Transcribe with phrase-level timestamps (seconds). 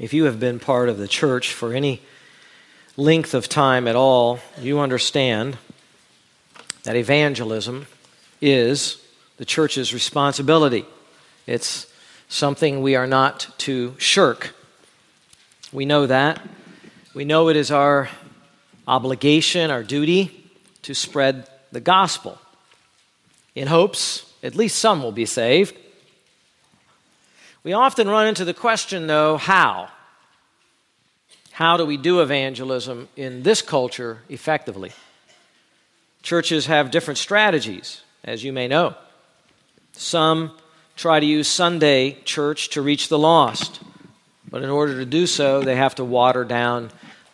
[0.00, 2.00] If you have been part of the church for any
[2.96, 5.58] length of time at all, you understand
[6.84, 7.86] that evangelism
[8.40, 8.96] is
[9.36, 10.86] the church's responsibility.
[11.46, 11.86] It's
[12.30, 14.54] something we are not to shirk.
[15.70, 16.40] We know that.
[17.12, 18.08] We know it is our
[18.88, 22.38] obligation, our duty to spread the gospel
[23.54, 25.76] in hopes at least some will be saved.
[27.62, 29.90] We often run into the question, though, how?
[31.52, 34.92] How do we do evangelism in this culture effectively?
[36.22, 38.94] Churches have different strategies, as you may know.
[39.92, 40.52] Some
[40.96, 43.80] try to use Sunday church to reach the lost,
[44.50, 46.90] but in order to do so, they have to water down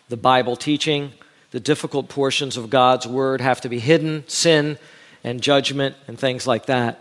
[0.09, 1.13] the Bible teaching.
[1.53, 4.25] The difficult portions of God's Word have to be hidden.
[4.27, 4.77] Sin
[5.23, 7.01] and judgment and things like that.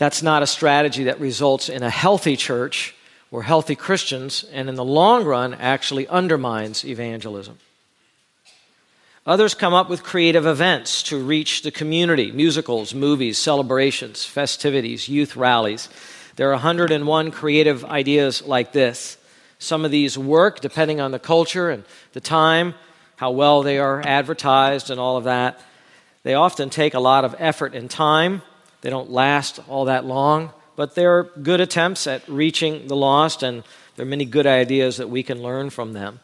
[0.00, 2.94] That's not a strategy that results in a healthy church
[3.30, 7.58] or healthy Christians, and in the long run actually undermines evangelism.
[9.26, 15.36] Others come up with creative events to reach the community musicals, movies, celebrations, festivities, youth
[15.36, 15.90] rallies.
[16.36, 19.18] There are 101 creative ideas like this.
[19.58, 22.72] Some of these work depending on the culture and the time,
[23.16, 25.60] how well they are advertised, and all of that.
[26.22, 28.40] They often take a lot of effort and time.
[28.80, 33.62] They don't last all that long, but they're good attempts at reaching the lost, and
[33.96, 36.20] there are many good ideas that we can learn from them.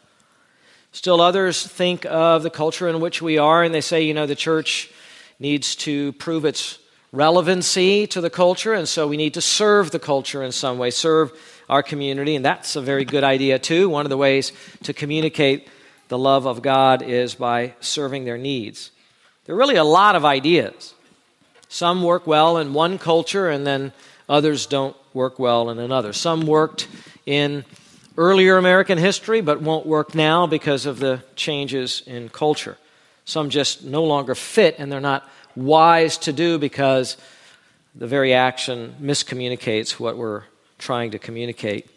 [0.91, 4.25] Still, others think of the culture in which we are, and they say, you know,
[4.25, 4.89] the church
[5.39, 6.79] needs to prove its
[7.11, 10.89] relevancy to the culture, and so we need to serve the culture in some way,
[10.89, 11.31] serve
[11.69, 13.89] our community, and that's a very good idea, too.
[13.89, 14.51] One of the ways
[14.83, 15.67] to communicate
[16.07, 18.91] the love of God is by serving their needs.
[19.45, 20.95] There are really a lot of ideas.
[21.69, 23.91] Some work well in one culture, and then
[24.29, 26.13] others don't work well in another.
[26.13, 26.87] Some worked
[27.25, 27.65] in
[28.17, 32.77] earlier American history, but won't work now because of the changes in culture.
[33.25, 37.17] Some just no longer fit, and they're not wise to do because
[37.95, 40.43] the very action miscommunicates what we're
[40.77, 41.89] trying to communicate.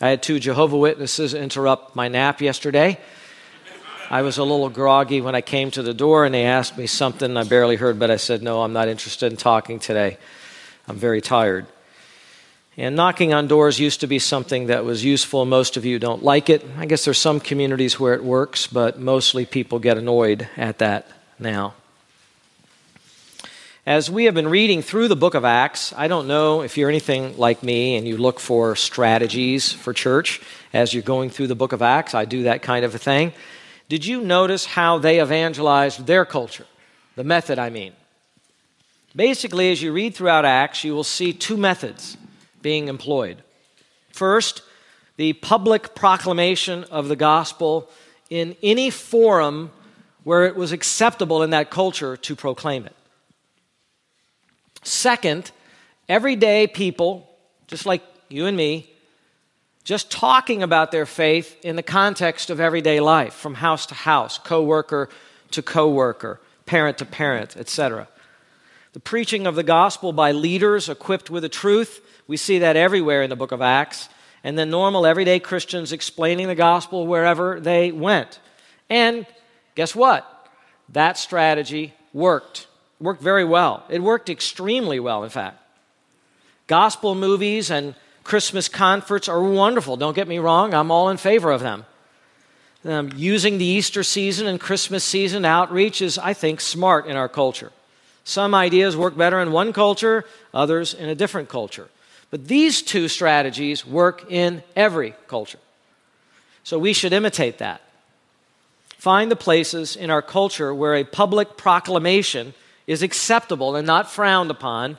[0.00, 2.98] I had two Jehovah Witnesses interrupt my nap yesterday.
[4.10, 6.86] I was a little groggy when I came to the door and they asked me
[6.86, 10.16] something I barely heard, but I said, No, I'm not interested in talking today.
[10.86, 11.66] I'm very tired.
[12.78, 15.44] And knocking on doors used to be something that was useful.
[15.44, 16.64] Most of you don't like it.
[16.78, 21.10] I guess there's some communities where it works, but mostly people get annoyed at that
[21.38, 21.74] now.
[23.84, 26.88] As we have been reading through the book of Acts, I don't know if you're
[26.88, 30.40] anything like me and you look for strategies for church
[30.72, 32.14] as you're going through the book of Acts.
[32.14, 33.32] I do that kind of a thing.
[33.88, 36.66] Did you notice how they evangelized their culture?
[37.16, 37.94] The method, I mean.
[39.16, 42.16] Basically, as you read throughout Acts, you will see two methods
[42.60, 43.42] being employed.
[44.12, 44.62] First,
[45.16, 47.88] the public proclamation of the gospel
[48.30, 49.70] in any forum
[50.22, 52.94] where it was acceptable in that culture to proclaim it.
[54.82, 55.50] Second,
[56.08, 57.28] everyday people,
[57.66, 58.92] just like you and me,
[59.88, 64.36] just talking about their faith in the context of everyday life, from house to house,
[64.36, 65.08] coworker
[65.50, 68.06] to coworker, parent to parent, etc.
[68.92, 73.22] The preaching of the gospel by leaders equipped with the truth, we see that everywhere
[73.22, 74.10] in the book of Acts.
[74.44, 78.40] And then normal everyday Christians explaining the gospel wherever they went.
[78.90, 79.24] And
[79.74, 80.50] guess what?
[80.90, 82.66] That strategy worked.
[83.00, 83.84] Worked very well.
[83.88, 85.62] It worked extremely well, in fact.
[86.66, 87.94] Gospel movies and
[88.28, 89.96] Christmas concerts are wonderful.
[89.96, 91.86] Don't get me wrong, I'm all in favor of them.
[92.84, 97.30] Um, using the Easter season and Christmas season outreach is, I think, smart in our
[97.30, 97.72] culture.
[98.24, 101.88] Some ideas work better in one culture, others in a different culture.
[102.30, 105.58] But these two strategies work in every culture.
[106.64, 107.80] So we should imitate that.
[108.98, 112.52] Find the places in our culture where a public proclamation
[112.86, 114.98] is acceptable and not frowned upon,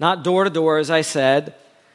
[0.00, 1.54] not door to door, as I said,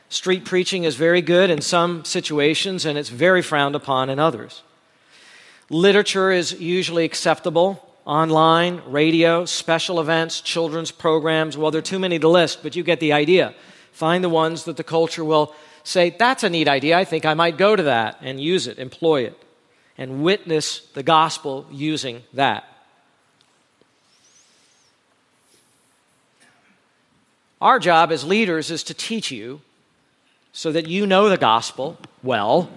[0.09, 4.63] Street preaching is very good in some situations and it's very frowned upon in others.
[5.69, 11.57] Literature is usually acceptable online, radio, special events, children's programs.
[11.57, 13.53] Well, there are too many to list, but you get the idea.
[13.91, 15.53] Find the ones that the culture will
[15.83, 16.97] say, that's a neat idea.
[16.97, 19.43] I think I might go to that and use it, employ it,
[19.97, 22.63] and witness the gospel using that.
[27.59, 29.61] Our job as leaders is to teach you
[30.57, 32.67] so that you know the gospel well,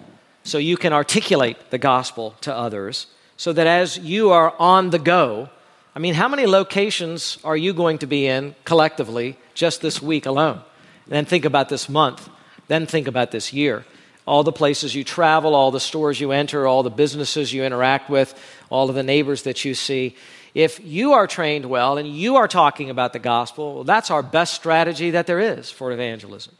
[0.43, 3.07] so you can articulate the gospel to others,
[3.39, 5.49] so that as you are on the go,
[5.97, 10.27] I mean, how many locations are you going to be in collectively just this week
[10.27, 10.61] alone?
[11.09, 12.29] then think about this month,
[12.69, 13.87] then think about this year.
[14.27, 18.11] all the places you travel, all the stores you enter, all the businesses you interact
[18.11, 18.35] with,
[18.69, 20.15] all of the neighbors that you see.
[20.53, 24.23] If you are trained well and you are talking about the gospel, well, that's our
[24.23, 26.55] best strategy that there is for evangelism.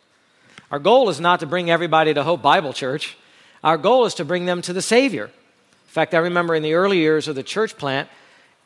[0.71, 3.17] Our goal is not to bring everybody to Hope Bible Church.
[3.65, 5.25] Our goal is to bring them to the Savior.
[5.25, 8.09] In fact, I remember in the early years of the church plant,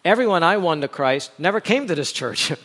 [0.04, 2.50] everyone I won to Christ never came to this church.
[2.50, 2.58] and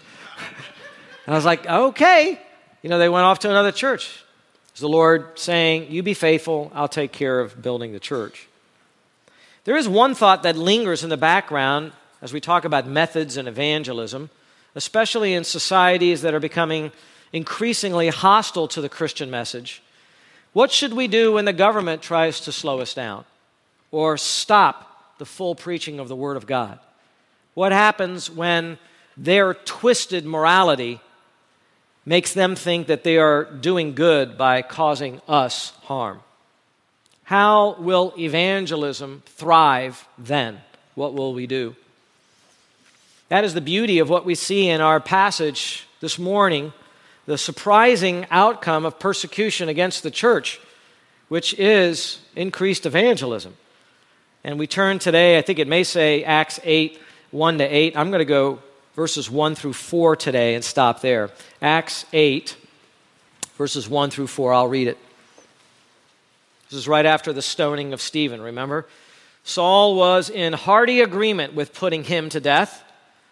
[1.26, 2.40] I was like, okay.
[2.82, 4.24] You know, they went off to another church.
[4.72, 8.48] It's the Lord saying, You be faithful, I'll take care of building the church.
[9.64, 13.48] There is one thought that lingers in the background as we talk about methods and
[13.48, 14.30] evangelism,
[14.76, 16.92] especially in societies that are becoming
[17.31, 19.81] increasingly hostile to the Christian message.
[20.54, 23.26] What should we do when the government tries to slow us down
[23.92, 26.80] or stop the full preaching of the Word of God?
[27.54, 28.78] What happens when
[29.16, 31.02] their twisted morality
[32.06, 36.22] makes them think that they are doing good by causing us harm?
[37.24, 40.62] How will evangelism thrive then?
[40.96, 41.76] What will we do?
[43.28, 46.74] That is the beauty of what we see in our passage this morning
[47.30, 50.60] the surprising outcome of persecution against the church,
[51.28, 53.56] which is increased evangelism.
[54.44, 57.00] And we turn today, I think it may say Acts 8,
[57.30, 57.96] 1 to 8.
[57.96, 58.58] I'm going to go
[58.96, 61.30] verses 1 through 4 today and stop there.
[61.62, 62.58] Acts 8,
[63.58, 64.52] verses 1 through 4.
[64.52, 64.98] I'll read it.
[66.72, 68.88] This is right after the stoning of Stephen, remember?
[69.44, 72.84] Saul was in hearty agreement with putting him to death.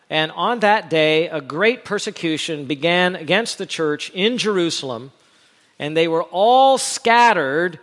[0.09, 5.11] And on that day, a great persecution began against the church in Jerusalem,
[5.79, 7.79] and they were all scattered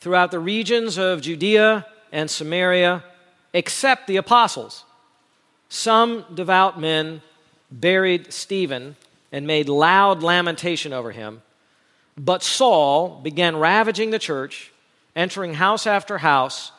[0.00, 3.04] throughout the regions of Judea and Samaria,
[3.52, 4.84] except the apostles.
[5.68, 7.22] Some devout men
[7.70, 8.96] buried Stephen
[9.30, 11.42] and made loud lamentation over him.
[12.18, 14.72] But Saul began ravaging the church,
[15.16, 16.72] entering house after house,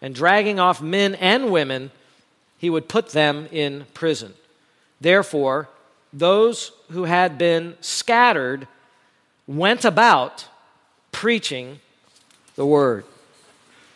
[0.00, 1.90] and dragging off men and women
[2.60, 4.34] he would put them in prison.
[5.00, 5.70] Therefore,
[6.12, 8.68] those who had been scattered
[9.46, 10.46] went about
[11.10, 11.80] preaching
[12.56, 13.06] the word.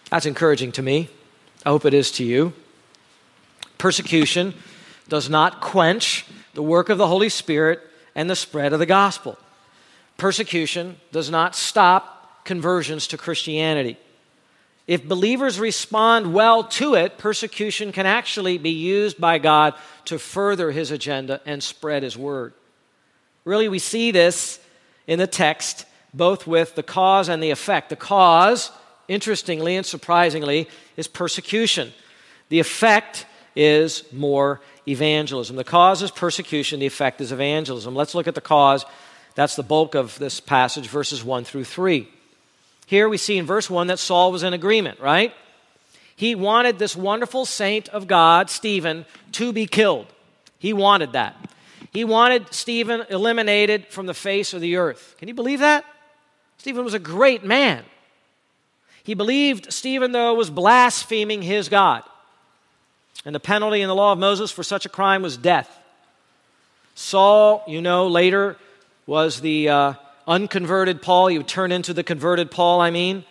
[0.09, 1.11] That's encouraging to me.
[1.67, 2.55] I hope it is to you.
[3.77, 4.55] Persecution
[5.11, 6.25] does not quench
[6.55, 7.83] the work of the Holy Spirit
[8.15, 9.37] and the spread of the gospel.
[10.17, 13.99] Persecution does not stop conversions to Christianity.
[14.87, 19.75] If believers respond well to it, persecution can actually be used by God
[20.07, 22.53] to further his agenda and spread his word.
[23.45, 24.61] Really, we see this
[25.07, 27.89] in the text, both with the cause and the effect.
[27.89, 28.71] The cause,
[29.09, 31.93] interestingly and surprisingly, is persecution.
[32.51, 33.27] The effect
[33.57, 35.57] is more evangelism.
[35.57, 37.95] The cause is persecution, the effect is evangelism.
[37.95, 38.85] Let's look at the cause.
[39.35, 42.09] That's the bulk of this passage, verses 1 through 3.
[42.87, 45.33] Here we see in verse 1 that Saul was in agreement, right?
[46.17, 50.07] He wanted this wonderful saint of God, Stephen, to be killed.
[50.59, 51.37] He wanted that.
[51.93, 55.17] He wanted Stephen eliminated from the face of the earth.
[55.19, 55.85] Can you believe that?
[56.59, 57.85] Stephen was a great man.
[59.03, 62.03] He believed Stephen, though, was blaspheming his God.
[63.25, 65.71] And the penalty in the law of Moses for such a crime was death.
[66.95, 68.57] Saul, you know, later
[69.07, 69.93] was the uh,
[70.27, 71.27] unconverted Paul.
[71.27, 73.25] Would turn into the converted Paul, I mean.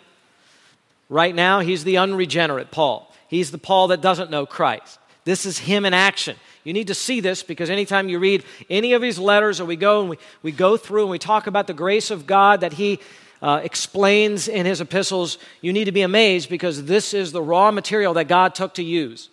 [1.08, 3.12] Right now, he's the unregenerate Paul.
[3.28, 4.98] He's the Paul that doesn't know Christ.
[5.24, 6.36] This is him in action.
[6.64, 9.76] You need to see this because anytime you read any of his letters or we
[9.76, 12.74] go and we, we go through and we talk about the grace of God that
[12.74, 13.00] he
[13.42, 17.70] uh, explains in his epistles, you need to be amazed because this is the raw
[17.70, 19.28] material that God took to use.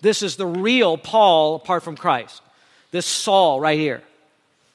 [0.00, 2.42] This is the real Paul apart from Christ.
[2.90, 4.02] This Saul right here,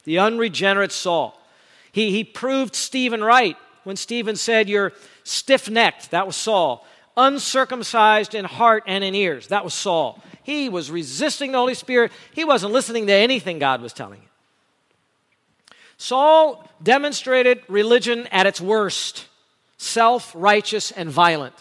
[0.04, 1.40] the unregenerate Saul.
[1.94, 4.92] He, he proved Stephen right when Stephen said, You're
[5.24, 6.12] stiff necked.
[6.12, 6.86] That was Saul.
[7.16, 9.48] Uncircumcised in heart and in ears.
[9.48, 10.22] That was Saul.
[10.42, 12.12] He was resisting the Holy Spirit.
[12.34, 14.30] He wasn't listening to anything God was telling him.
[15.98, 19.28] Saul demonstrated religion at its worst
[19.78, 21.54] self righteous and violent.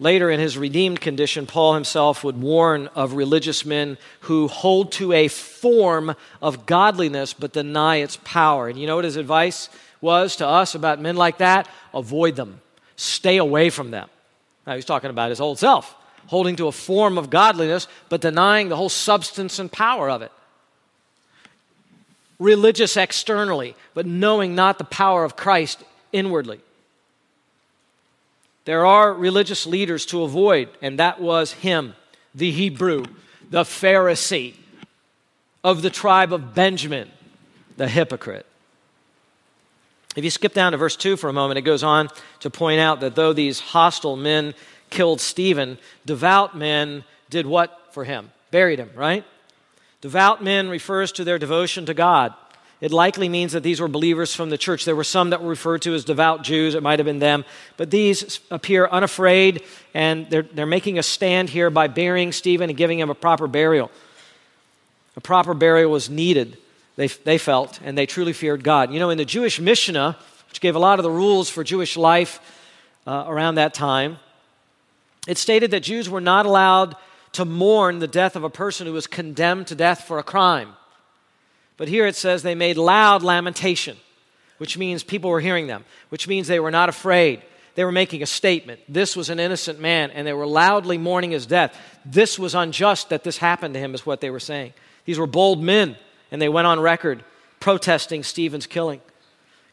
[0.00, 5.12] Later, in his redeemed condition, Paul himself would warn of religious men who hold to
[5.12, 8.68] a form of godliness but deny its power.
[8.68, 9.68] And you know what his advice
[10.00, 11.68] was to us about men like that?
[11.92, 12.60] Avoid them,
[12.94, 14.08] stay away from them.
[14.66, 18.68] Now, he's talking about his old self, holding to a form of godliness but denying
[18.68, 20.30] the whole substance and power of it.
[22.38, 26.60] Religious externally, but knowing not the power of Christ inwardly.
[28.68, 31.94] There are religious leaders to avoid, and that was him,
[32.34, 33.06] the Hebrew,
[33.48, 34.56] the Pharisee
[35.64, 37.10] of the tribe of Benjamin,
[37.78, 38.44] the hypocrite.
[40.16, 42.10] If you skip down to verse 2 for a moment, it goes on
[42.40, 44.52] to point out that though these hostile men
[44.90, 48.30] killed Stephen, devout men did what for him?
[48.50, 49.24] Buried him, right?
[50.02, 52.34] Devout men refers to their devotion to God.
[52.80, 54.84] It likely means that these were believers from the church.
[54.84, 56.76] There were some that were referred to as devout Jews.
[56.76, 57.44] It might have been them.
[57.76, 62.76] But these appear unafraid, and they're, they're making a stand here by burying Stephen and
[62.76, 63.90] giving him a proper burial.
[65.16, 66.56] A proper burial was needed,
[66.94, 68.92] they, they felt, and they truly feared God.
[68.92, 70.16] You know, in the Jewish Mishnah,
[70.48, 72.40] which gave a lot of the rules for Jewish life
[73.04, 74.20] uh, around that time,
[75.26, 76.94] it stated that Jews were not allowed
[77.32, 80.74] to mourn the death of a person who was condemned to death for a crime.
[81.78, 83.96] But here it says they made loud lamentation,
[84.58, 87.40] which means people were hearing them, which means they were not afraid.
[87.76, 88.80] They were making a statement.
[88.88, 91.80] This was an innocent man, and they were loudly mourning his death.
[92.04, 94.74] This was unjust that this happened to him, is what they were saying.
[95.04, 95.96] These were bold men,
[96.32, 97.24] and they went on record
[97.60, 99.00] protesting Stephen's killing.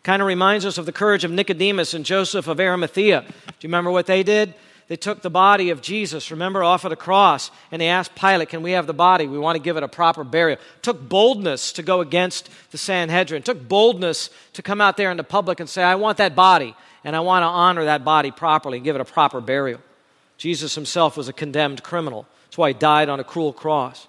[0.03, 3.21] Kind of reminds us of the courage of Nicodemus and Joseph of Arimathea.
[3.21, 3.27] Do
[3.61, 4.53] you remember what they did?
[4.87, 8.49] They took the body of Jesus, remember, off of the cross, and they asked Pilate,
[8.49, 9.25] Can we have the body?
[9.25, 10.59] We want to give it a proper burial.
[10.83, 15.23] Took boldness to go against the Sanhedrin, took boldness to come out there in the
[15.23, 18.77] public and say, I want that body, and I want to honor that body properly
[18.77, 19.81] and give it a proper burial.
[20.37, 22.27] Jesus himself was a condemned criminal.
[22.45, 24.07] That's why he died on a cruel cross.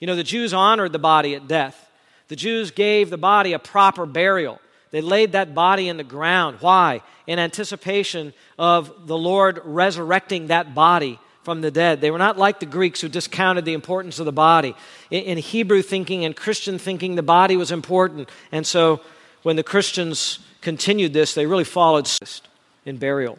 [0.00, 1.88] You know, the Jews honored the body at death,
[2.26, 4.60] the Jews gave the body a proper burial.
[4.90, 6.58] They laid that body in the ground.
[6.60, 7.02] Why?
[7.26, 12.00] In anticipation of the Lord resurrecting that body from the dead.
[12.00, 14.74] They were not like the Greeks who discounted the importance of the body.
[15.10, 18.28] In, Hebrew thinking and Christian thinking, the body was important.
[18.52, 19.00] And so
[19.42, 22.10] when the Christians continued this, they really followed
[22.84, 23.38] in burial.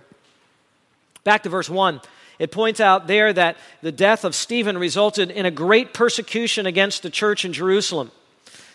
[1.23, 2.01] Back to verse 1.
[2.39, 7.03] It points out there that the death of Stephen resulted in a great persecution against
[7.03, 8.09] the church in Jerusalem.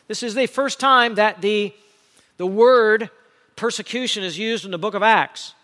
[0.06, 1.74] This is the first time that the
[2.36, 3.10] the word
[3.56, 5.54] persecution is used in the book of Acts.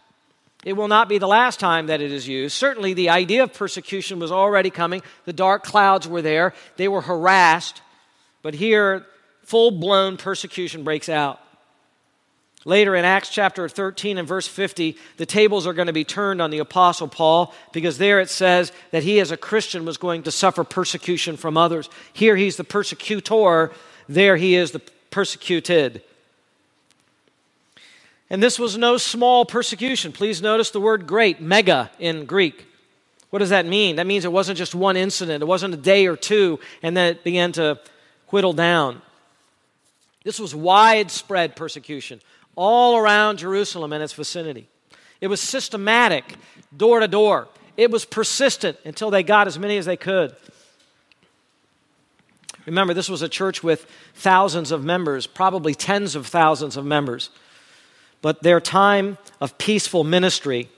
[0.64, 2.55] It will not be the last time that it is used.
[2.55, 5.02] Certainly, the idea of persecution was already coming.
[5.25, 7.83] The dark clouds were there, they were harassed.
[8.43, 9.07] But here,
[9.43, 11.41] full blown persecution breaks out.
[12.64, 16.41] Later in Acts chapter 13 and verse 50, the tables are going to be turned
[16.41, 20.23] on the Apostle Paul because there it says that he, as a Christian, was going
[20.25, 21.91] to suffer persecution from others.
[22.12, 23.73] Here he's the persecutor,
[24.09, 26.02] there he is the persecuted.
[28.33, 30.11] And this was no small persecution.
[30.11, 32.67] Please notice the word great, mega in Greek.
[33.29, 33.97] What does that mean?
[33.97, 37.12] That means it wasn't just one incident, it wasn't a day or two, and then
[37.12, 37.79] it began to
[38.29, 39.03] whittle down.
[40.25, 42.23] This was widespread persecution
[42.57, 44.67] all around Jerusalem and its vicinity.
[45.21, 46.37] It was systematic,
[46.75, 47.49] door to door.
[47.77, 50.35] It was persistent until they got as many as they could.
[52.65, 57.29] Remember, this was a church with thousands of members, probably tens of thousands of members
[58.23, 60.69] but their time of peaceful ministry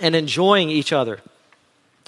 [0.00, 1.20] and enjoying each other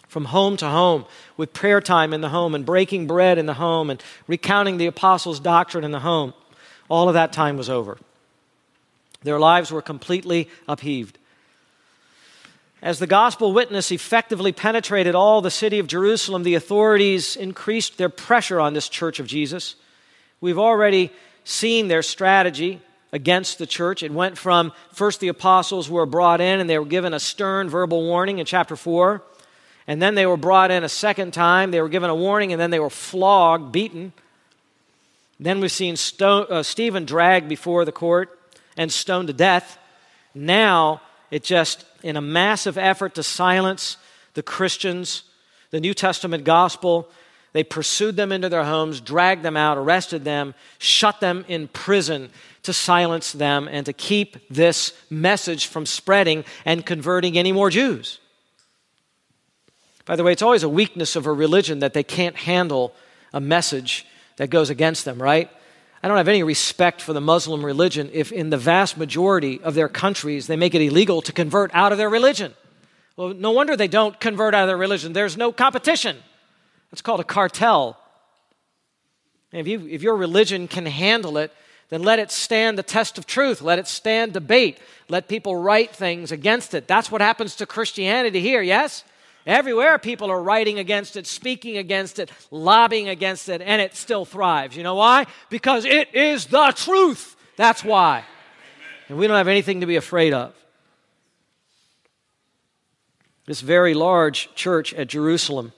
[0.09, 1.05] from home to home
[1.37, 4.87] with prayer time in the home and breaking bread in the home and recounting the
[4.87, 6.33] apostles' doctrine in the home.
[6.89, 7.99] All of that time was over.
[9.23, 11.19] Their lives were completely upheaved.
[12.83, 18.09] As the gospel witness effectively penetrated all the city of Jerusalem, the authorities increased their
[18.09, 19.77] pressure on this church of Jesus.
[20.41, 21.13] We've already
[21.45, 22.81] seen their strategy
[23.13, 24.03] against the church.
[24.03, 27.69] It went from first the apostles were brought in and they were given a stern
[27.69, 29.23] verbal warning in chapter 4.
[29.87, 31.71] And then they were brought in a second time.
[31.71, 34.13] They were given a warning and then they were flogged, beaten.
[35.41, 38.39] Then we've seen Stone, uh, Stephen dragged before the court
[38.77, 39.79] and stoned to death.
[40.35, 41.01] Now
[41.31, 43.97] it just, in a massive effort to silence
[44.35, 45.25] the Christians,
[45.71, 47.09] the New Testament gospel,
[47.53, 52.31] they pursued them into their homes, dragged them out, arrested them, shut them in prison,
[52.63, 58.21] to silence them and to keep this message from spreading and converting any more Jews.
[60.05, 62.95] By the way, it's always a weakness of a religion that they can't handle
[63.33, 65.51] a message that goes against them, right?
[66.03, 69.75] I don't have any respect for the Muslim religion if, in the vast majority of
[69.75, 72.55] their countries, they make it illegal to convert out of their religion.
[73.17, 75.13] Well, no wonder they don't convert out of their religion.
[75.13, 76.17] There's no competition.
[76.93, 77.99] It's called a cartel.
[79.53, 81.53] if, you, if your religion can handle it,
[81.89, 83.61] then let it stand the test of truth.
[83.61, 84.79] Let it stand debate.
[85.09, 86.87] Let people write things against it.
[86.87, 89.05] That's what happens to Christianity here, yes?
[89.47, 94.25] Everywhere people are writing against it, speaking against it, lobbying against it, and it still
[94.25, 94.77] thrives.
[94.77, 95.27] You know why?
[95.49, 97.37] Because it is the truth.
[97.57, 98.25] That's why.
[99.09, 100.55] And we don't have anything to be afraid of.
[103.47, 105.73] This very large church at Jerusalem,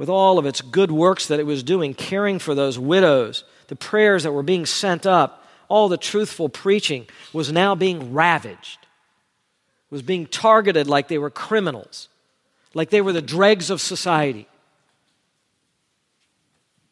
[0.00, 3.76] with all of its good works that it was doing, caring for those widows, the
[3.76, 8.78] prayers that were being sent up, all the truthful preaching was now being ravaged,
[9.90, 12.08] was being targeted like they were criminals,
[12.72, 14.48] like they were the dregs of society.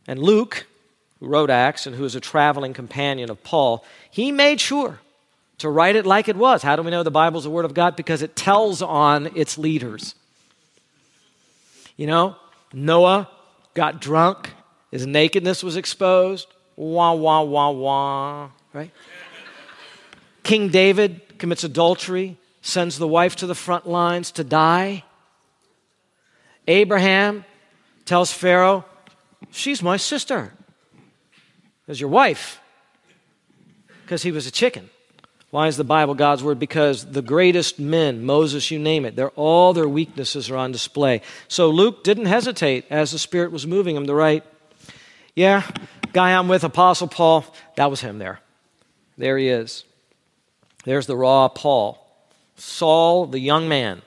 [0.06, 0.66] And Luke,
[1.18, 5.00] who wrote Acts and who was a traveling companion of Paul, he made sure
[5.56, 6.62] to write it like it was.
[6.62, 7.96] How do we know the Bible's the Word of God?
[7.96, 10.14] Because it tells on its leaders.
[11.96, 12.36] You know,
[12.72, 13.28] Noah
[13.74, 14.50] got drunk,
[14.90, 16.48] his nakedness was exposed.
[16.76, 18.90] Wah, wah, wah, wah, right?
[20.42, 25.04] King David commits adultery, sends the wife to the front lines to die.
[26.66, 27.44] Abraham
[28.04, 28.84] tells Pharaoh,
[29.50, 30.52] She's my sister.
[31.86, 32.60] As your wife.
[34.02, 34.90] Because he was a chicken.
[35.50, 36.58] Why is the Bible God's word?
[36.58, 41.22] Because the greatest men, Moses, you name it, they're, all their weaknesses are on display.
[41.48, 44.44] So Luke didn't hesitate as the Spirit was moving him to write,
[45.34, 45.62] Yeah,
[46.12, 48.40] guy I'm with, Apostle Paul, that was him there.
[49.16, 49.84] There he is.
[50.84, 52.04] There's the raw Paul.
[52.56, 54.02] Saul, the young man,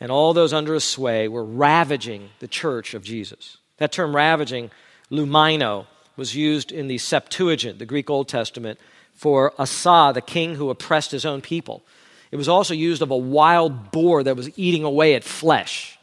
[0.00, 3.56] and all those under his sway were ravaging the church of Jesus.
[3.78, 4.70] That term ravaging,
[5.10, 8.78] lumino, was used in the Septuagint, the Greek Old Testament,
[9.16, 11.82] for Asa, the king who oppressed his own people.
[12.30, 15.98] It was also used of a wild boar that was eating away at flesh.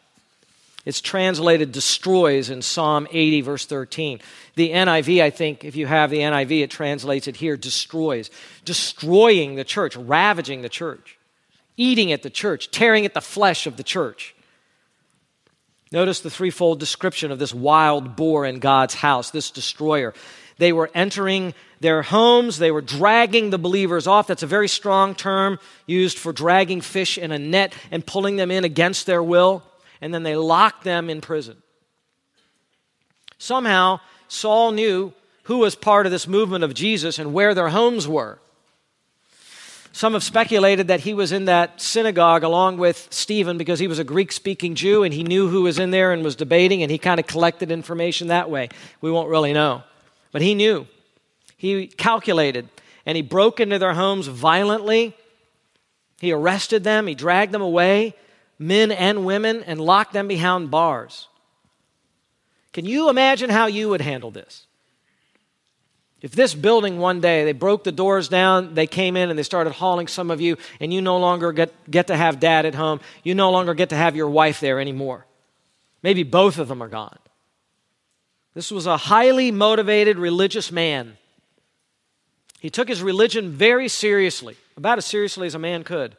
[0.86, 4.20] It's translated destroys in Psalm 80, verse 13.
[4.56, 8.30] The NIV, I think, if you have the NIV, it translates it here destroys.
[8.66, 11.18] Destroying the church, ravaging the church,
[11.78, 14.36] eating at the church, tearing at the flesh of the church.
[15.94, 20.14] Notice the threefold description of this wild boar in God's house, this destroyer.
[20.58, 24.28] They were entering their homes, they were dragging the believers off.
[24.28, 28.52] That's a very strong term used for dragging fish in a net and pulling them
[28.52, 29.64] in against their will,
[30.00, 31.58] and then they locked them in prison.
[33.38, 38.08] Somehow, Saul knew who was part of this movement of Jesus and where their homes
[38.08, 38.40] were.
[39.92, 44.00] Some have speculated that he was in that synagogue along with Stephen because he was
[44.00, 46.90] a Greek speaking Jew and he knew who was in there and was debating and
[46.90, 48.70] he kind of collected information that way.
[49.02, 49.84] We won't really know.
[50.34, 50.88] But he knew.
[51.56, 52.68] He calculated
[53.06, 55.16] and he broke into their homes violently.
[56.20, 58.16] He arrested them, he dragged them away,
[58.60, 61.28] men and women, and locked them behind bars.
[62.74, 64.66] Can you imagine how you would handle this?
[66.22, 69.44] If this building one day, they broke the doors down, they came in and they
[69.44, 72.74] started hauling some of you, and you no longer get, get to have dad at
[72.74, 75.26] home, you no longer get to have your wife there anymore.
[76.02, 77.20] Maybe both of them are gone.
[78.54, 81.18] This was a highly motivated religious man.
[82.60, 86.16] He took his religion very seriously, about as seriously as a man could.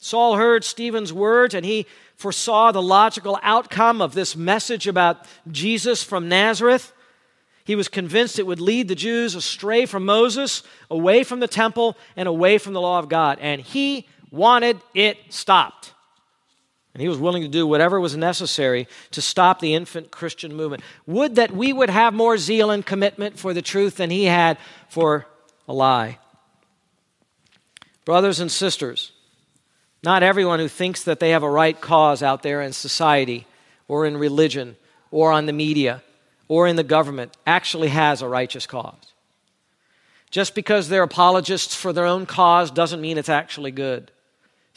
[0.00, 6.02] Saul heard Stephen's words and he foresaw the logical outcome of this message about Jesus
[6.02, 6.92] from Nazareth.
[7.64, 11.96] He was convinced it would lead the Jews astray from Moses, away from the temple,
[12.16, 13.38] and away from the law of God.
[13.40, 15.92] And he wanted it stopped.
[16.98, 20.82] And he was willing to do whatever was necessary to stop the infant Christian movement.
[21.06, 24.58] Would that we would have more zeal and commitment for the truth than he had
[24.88, 25.24] for
[25.68, 26.18] a lie.
[28.04, 29.12] Brothers and sisters,
[30.02, 33.46] not everyone who thinks that they have a right cause out there in society
[33.86, 34.74] or in religion
[35.12, 36.02] or on the media
[36.48, 39.12] or in the government actually has a righteous cause.
[40.32, 44.10] Just because they're apologists for their own cause doesn't mean it's actually good.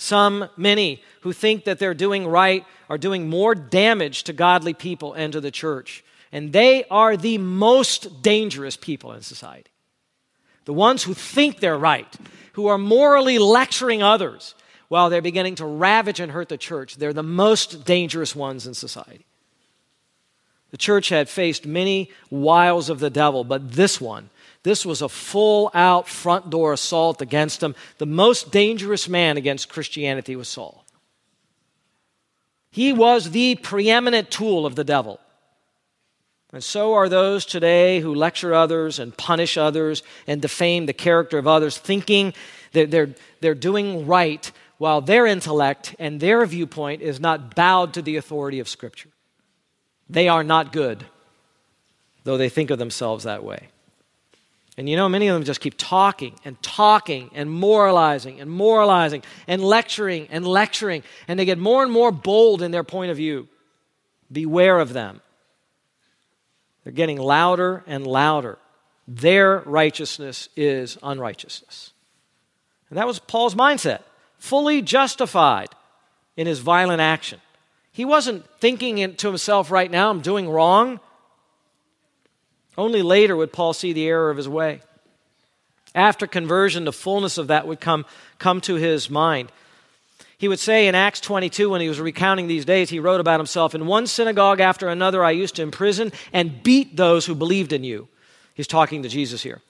[0.02, 5.14] Some, many, who think that they're doing right are doing more damage to godly people
[5.14, 6.04] and to the church.
[6.32, 9.70] And they are the most dangerous people in society.
[10.66, 12.12] The ones who think they're right,
[12.54, 14.56] who are morally lecturing others
[14.88, 18.74] while they're beginning to ravage and hurt the church, they're the most dangerous ones in
[18.74, 19.28] society.
[20.72, 24.32] The church had faced many wiles of the devil, but this one,
[24.64, 27.76] this was a full out front door assault against him.
[27.98, 30.86] The most dangerous man against Christianity was Saul.
[32.72, 35.20] He was the preeminent tool of the devil.
[36.54, 41.38] And so are those today who lecture others and punish others and defame the character
[41.38, 42.34] of others, thinking
[42.74, 48.02] that they're, they're doing right while their intellect and their viewpoint is not bowed to
[48.02, 49.10] the authority of Scripture.
[50.10, 51.06] They are not good,
[52.26, 53.71] though they think of themselves that way.
[54.78, 59.24] And you know, many of them just keep talking and talking and moralizing and moralizing
[59.48, 63.18] and lecturing and lecturing, and they get more and more bold in their point of
[63.18, 63.48] view.
[64.32, 65.22] Beware of them.
[66.84, 68.58] They're getting louder and louder.
[69.08, 71.92] Their righteousness is unrighteousness.
[72.90, 74.02] And that was Paul's mindset,
[74.38, 75.70] fully justified
[76.38, 77.40] in his violent action.
[77.92, 81.00] He wasn't thinking to himself right now, I'm doing wrong.
[82.78, 84.82] Only later would Paul see the error of his way.
[85.94, 88.06] After conversion, the fullness of that would come,
[88.40, 89.52] come to his mind.
[90.38, 93.40] He would say in Acts 22, when he was recounting these days, he wrote about
[93.40, 97.74] himself In one synagogue after another, I used to imprison and beat those who believed
[97.74, 98.08] in you.
[98.56, 99.62] He's talking to Jesus here.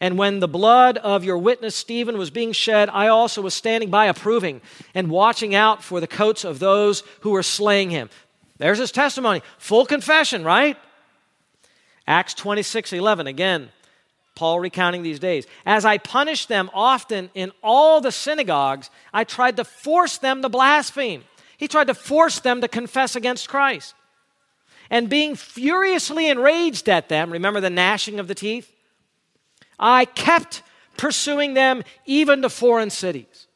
[0.00, 3.88] And when the blood of your witness Stephen was being shed, I also was standing
[3.88, 4.60] by approving
[4.94, 8.10] and watching out for the coats of those who were slaying him.
[8.58, 9.42] There's his testimony.
[9.58, 10.76] Full confession, right?
[12.06, 13.70] Acts 26 11, again,
[14.34, 15.46] Paul recounting these days.
[15.64, 20.48] As I punished them often in all the synagogues, I tried to force them to
[20.48, 21.24] blaspheme.
[21.56, 23.94] He tried to force them to confess against Christ.
[24.90, 28.72] And being furiously enraged at them, remember the gnashing of the teeth?
[29.78, 30.62] I kept
[30.96, 33.48] pursuing them even to foreign cities.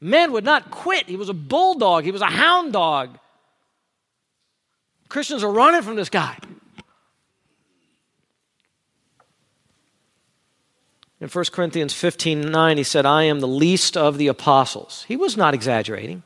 [0.00, 1.06] Men would not quit.
[1.06, 3.18] He was a bulldog, he was a hound dog.
[5.08, 6.38] Christians are running from this guy.
[11.22, 15.04] In 1 Corinthians 15 9, he said, I am the least of the apostles.
[15.06, 16.24] He was not exaggerating.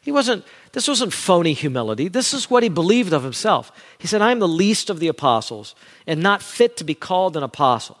[0.00, 2.08] He wasn't, this wasn't phony humility.
[2.08, 3.70] This is what he believed of himself.
[3.98, 5.74] He said, I am the least of the apostles
[6.06, 7.98] and not fit to be called an apostle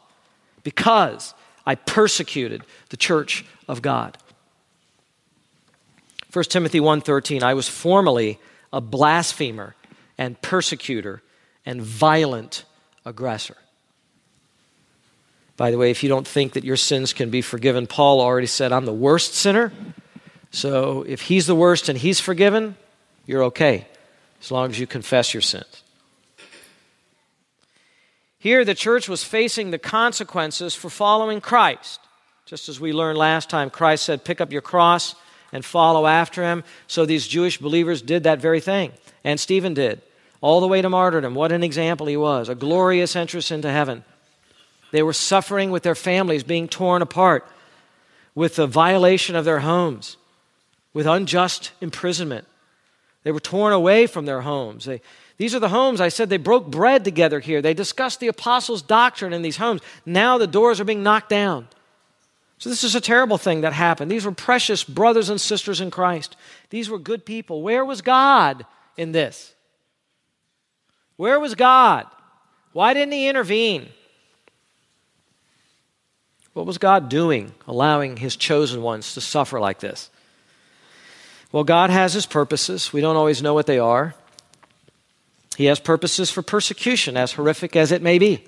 [0.62, 1.34] because
[1.66, 4.16] I persecuted the church of God.
[6.32, 8.38] 1 Timothy 1:13 I was formerly
[8.72, 9.74] a blasphemer
[10.16, 11.22] and persecutor
[11.66, 12.64] and violent
[13.04, 13.58] aggressor.
[15.56, 18.46] By the way, if you don't think that your sins can be forgiven, Paul already
[18.46, 19.72] said, I'm the worst sinner.
[20.50, 22.76] So if he's the worst and he's forgiven,
[23.26, 23.86] you're okay,
[24.40, 25.82] as long as you confess your sins.
[28.38, 32.00] Here, the church was facing the consequences for following Christ.
[32.44, 35.14] Just as we learned last time, Christ said, Pick up your cross
[35.50, 36.62] and follow after him.
[36.86, 38.92] So these Jewish believers did that very thing.
[39.22, 40.02] And Stephen did,
[40.42, 41.34] all the way to martyrdom.
[41.34, 44.04] What an example he was, a glorious entrance into heaven.
[44.94, 47.44] They were suffering with their families being torn apart,
[48.32, 50.16] with the violation of their homes,
[50.92, 52.46] with unjust imprisonment.
[53.24, 54.84] They were torn away from their homes.
[54.84, 55.00] They,
[55.36, 57.60] these are the homes I said they broke bread together here.
[57.60, 59.80] They discussed the apostles' doctrine in these homes.
[60.06, 61.66] Now the doors are being knocked down.
[62.58, 64.12] So, this is a terrible thing that happened.
[64.12, 66.36] These were precious brothers and sisters in Christ.
[66.70, 67.62] These were good people.
[67.62, 68.64] Where was God
[68.96, 69.56] in this?
[71.16, 72.06] Where was God?
[72.72, 73.88] Why didn't He intervene?
[76.54, 80.08] What was God doing, allowing his chosen ones to suffer like this?
[81.52, 82.92] Well, God has his purposes.
[82.92, 84.14] We don't always know what they are.
[85.56, 88.44] He has purposes for persecution, as horrific as it may be.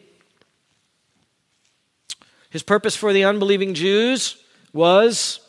[2.51, 4.43] His purpose for the unbelieving Jews
[4.73, 5.41] was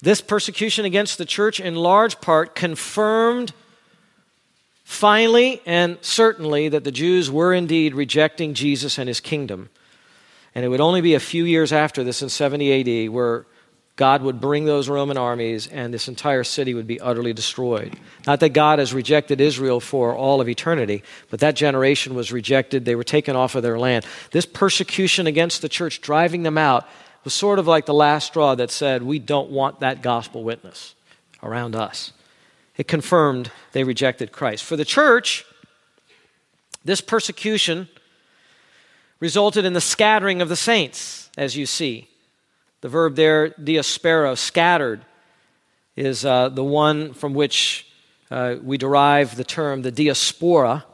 [0.00, 3.52] this persecution against the church, in large part, confirmed
[4.84, 9.70] finally and certainly that the Jews were indeed rejecting Jesus and his kingdom
[10.54, 13.46] and it would only be a few years after this in 70 AD where
[13.96, 17.96] God would bring those Roman armies and this entire city would be utterly destroyed.
[18.26, 22.84] Not that God has rejected Israel for all of eternity, but that generation was rejected.
[22.84, 24.04] They were taken off of their land.
[24.32, 26.88] This persecution against the church, driving them out,
[27.22, 30.94] was sort of like the last straw that said, We don't want that gospel witness
[31.42, 32.12] around us.
[32.76, 34.64] It confirmed they rejected Christ.
[34.64, 35.44] For the church,
[36.84, 37.88] this persecution
[39.24, 42.06] resulted in the scattering of the saints, as you see.
[42.82, 45.02] The verb there, diaspero, scattered,
[45.96, 47.86] is uh, the one from which
[48.30, 50.84] uh, we derive the term the diaspora,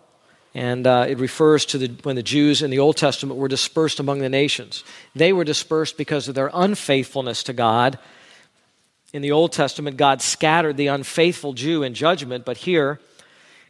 [0.54, 3.98] and uh, it refers to the, when the Jews in the Old Testament were dispersed
[3.98, 4.84] among the nations.
[5.16, 7.98] They were dispersed because of their unfaithfulness to God.
[9.12, 13.00] In the Old Testament, God scattered the unfaithful Jew in judgment, but here,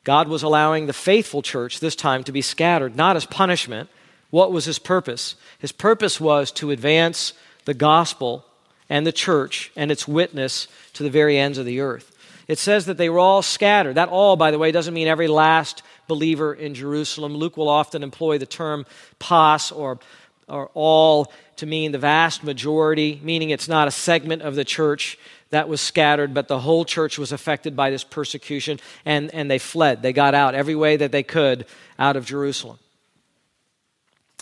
[0.04, 3.88] God was allowing the faithful church this time to be scattered, not as punishment,
[4.30, 5.34] what was his purpose?
[5.58, 7.32] His purpose was to advance
[7.64, 8.44] the gospel
[8.88, 12.16] and the church and its witness to the very ends of the earth.
[12.48, 13.94] It says that they were all scattered.
[13.94, 17.36] That all, by the way, doesn't mean every last believer in Jerusalem.
[17.36, 18.86] Luke will often employ the term
[19.20, 20.00] pas or,
[20.48, 25.16] or all to mean the vast majority, meaning it's not a segment of the church
[25.50, 29.58] that was scattered, but the whole church was affected by this persecution, and, and they
[29.58, 30.02] fled.
[30.02, 31.66] They got out every way that they could
[31.98, 32.78] out of Jerusalem.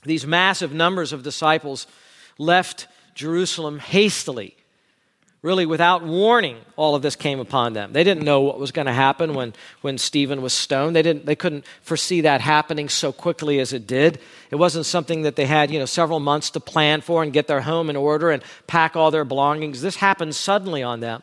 [0.04, 1.86] These massive numbers of disciples
[2.38, 4.54] left Jerusalem hastily.
[5.40, 7.92] Really, without warning, all of this came upon them.
[7.92, 10.96] They didn't know what was going to happen when, when Stephen was stoned.
[10.96, 14.18] They, didn't, they couldn't foresee that happening so quickly as it did.
[14.50, 17.46] It wasn't something that they had, you know, several months to plan for and get
[17.46, 19.80] their home in order and pack all their belongings.
[19.80, 21.22] This happened suddenly on them.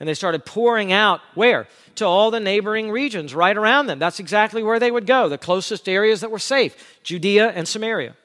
[0.00, 1.68] And they started pouring out where?
[1.96, 3.98] To all the neighboring regions right around them.
[3.98, 8.16] That's exactly where they would go, the closest areas that were safe Judea and Samaria.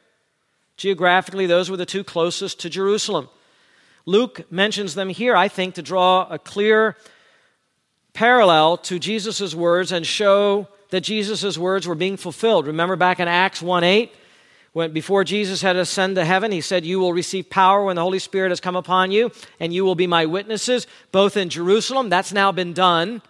[0.78, 3.30] Geographically, those were the two closest to Jerusalem.
[4.06, 6.96] Luke mentions them here, I think, to draw a clear
[8.14, 12.66] parallel to Jesus' words and show that Jesus' words were being fulfilled.
[12.66, 14.12] Remember back in Acts 1 8,
[14.80, 18.02] when before Jesus had ascended to heaven, he said, You will receive power when the
[18.02, 22.08] Holy Spirit has come upon you, and you will be my witnesses, both in Jerusalem,
[22.08, 23.22] that's now been done,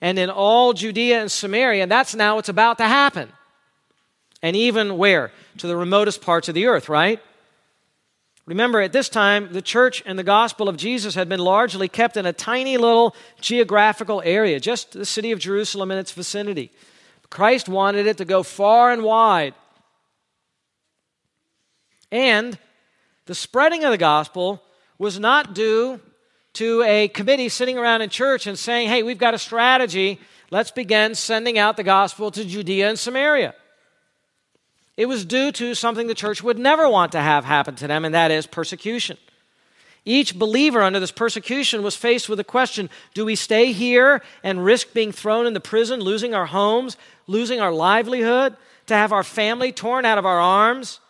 [0.00, 3.28] and in all Judea and Samaria, and that's now what's about to happen.
[4.42, 5.30] And even where?
[5.58, 7.20] To the remotest parts of the earth, right?
[8.46, 12.16] Remember, at this time, the church and the gospel of Jesus had been largely kept
[12.16, 16.72] in a tiny little geographical area, just the city of Jerusalem and its vicinity.
[17.28, 19.52] Christ wanted it to go far and wide.
[22.10, 22.58] And
[23.26, 24.62] the spreading of the gospel
[24.98, 26.00] was not due
[26.54, 30.18] to a committee sitting around in church and saying, hey, we've got a strategy.
[30.50, 33.54] Let's begin sending out the gospel to Judea and Samaria.
[34.96, 38.04] It was due to something the church would never want to have happen to them,
[38.04, 39.16] and that is persecution.
[40.04, 44.64] Each believer under this persecution was faced with a question do we stay here and
[44.64, 46.96] risk being thrown into prison, losing our homes,
[47.26, 51.00] losing our livelihood, to have our family torn out of our arms?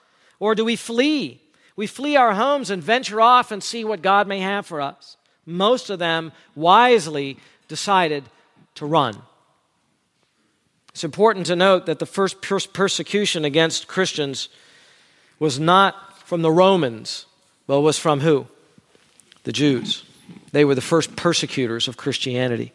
[0.40, 1.40] Or do we flee?
[1.76, 5.16] We flee our homes and venture off and see what God may have for us.
[5.46, 8.24] Most of them wisely decided
[8.74, 9.22] to run.
[10.90, 14.48] It's important to note that the first persecution against Christians
[15.38, 17.26] was not from the Romans,
[17.66, 18.46] but was from who?
[19.44, 20.05] The Jews.
[20.53, 22.72] They were the first persecutors of Christianity.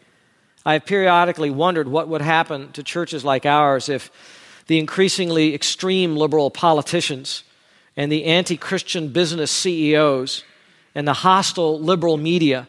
[0.64, 4.10] I have periodically wondered what would happen to churches like ours if
[4.66, 7.44] the increasingly extreme liberal politicians
[7.96, 10.44] and the anti Christian business CEOs
[10.94, 12.68] and the hostile liberal media,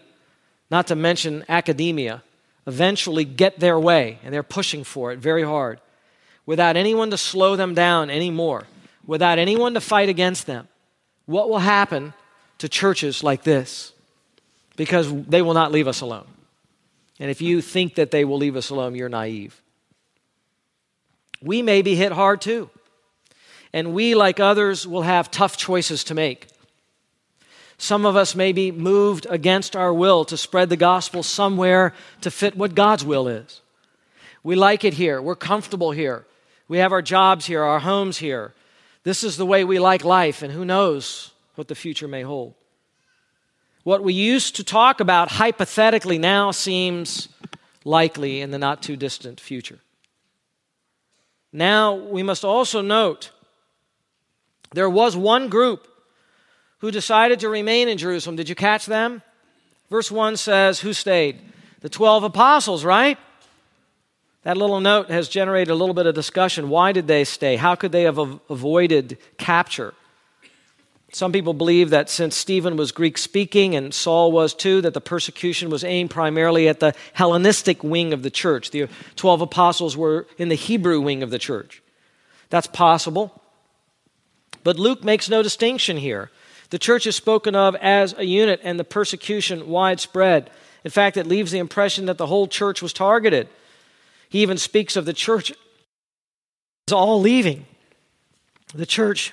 [0.72, 2.24] not to mention academia,
[2.66, 5.80] eventually get their way, and they're pushing for it very hard,
[6.46, 8.66] without anyone to slow them down anymore,
[9.06, 10.68] without anyone to fight against them,
[11.26, 12.14] what will happen
[12.58, 13.94] to churches like this?
[14.76, 16.28] Because they will not leave us alone.
[17.20, 19.62] And if you think that they will leave us alone, you're naive.
[21.42, 22.70] We may be hit hard too.
[23.78, 26.48] And we, like others, will have tough choices to make.
[27.78, 32.32] Some of us may be moved against our will to spread the gospel somewhere to
[32.32, 33.62] fit what God's will is.
[34.42, 35.22] We like it here.
[35.22, 36.26] We're comfortable here.
[36.68, 38.56] We have our jobs here, our homes here.
[39.04, 42.56] This is the way we like life, and who knows what the future may hold.
[43.84, 47.30] What we used to talk about hypothetically now seems
[47.86, 49.78] likely in the not too distant future.
[51.54, 53.30] Now, we must also note
[54.74, 55.88] there was one group
[56.80, 58.36] who decided to remain in Jerusalem.
[58.36, 59.22] Did you catch them?
[59.90, 61.40] Verse 1 says, Who stayed?
[61.82, 63.18] The 12 apostles, right?
[64.44, 66.70] That little note has generated a little bit of discussion.
[66.70, 67.56] Why did they stay?
[67.56, 69.94] How could they have avoided capture?
[71.12, 75.02] Some people believe that since Stephen was Greek speaking and Saul was too, that the
[75.02, 78.72] persecution was aimed primarily at the Hellenistic wing of the church.
[78.72, 81.82] The 12 apostles were in the Hebrew wing of the church.
[82.50, 83.42] That's possible.
[84.68, 86.30] But Luke makes no distinction here.
[86.72, 90.50] The church is spoken of as a unit and the persecution widespread.
[90.84, 93.48] In fact, it leaves the impression that the whole church was targeted.
[94.28, 95.54] He even speaks of the church
[96.90, 97.66] as all leaving,
[98.76, 99.32] the church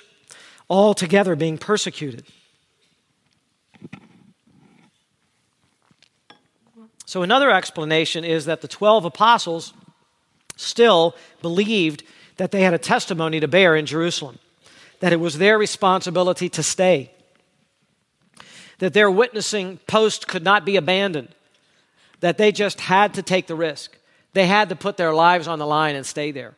[0.69, 2.25] all together being persecuted.
[7.05, 9.73] So, another explanation is that the 12 apostles
[10.55, 12.03] still believed
[12.37, 14.39] that they had a testimony to bear in Jerusalem,
[14.99, 17.11] that it was their responsibility to stay
[18.79, 21.29] that their witnessing post could not be abandoned,
[22.19, 23.97] that they just had to take the risk.
[24.33, 26.55] They had to put their lives on the line and stay there.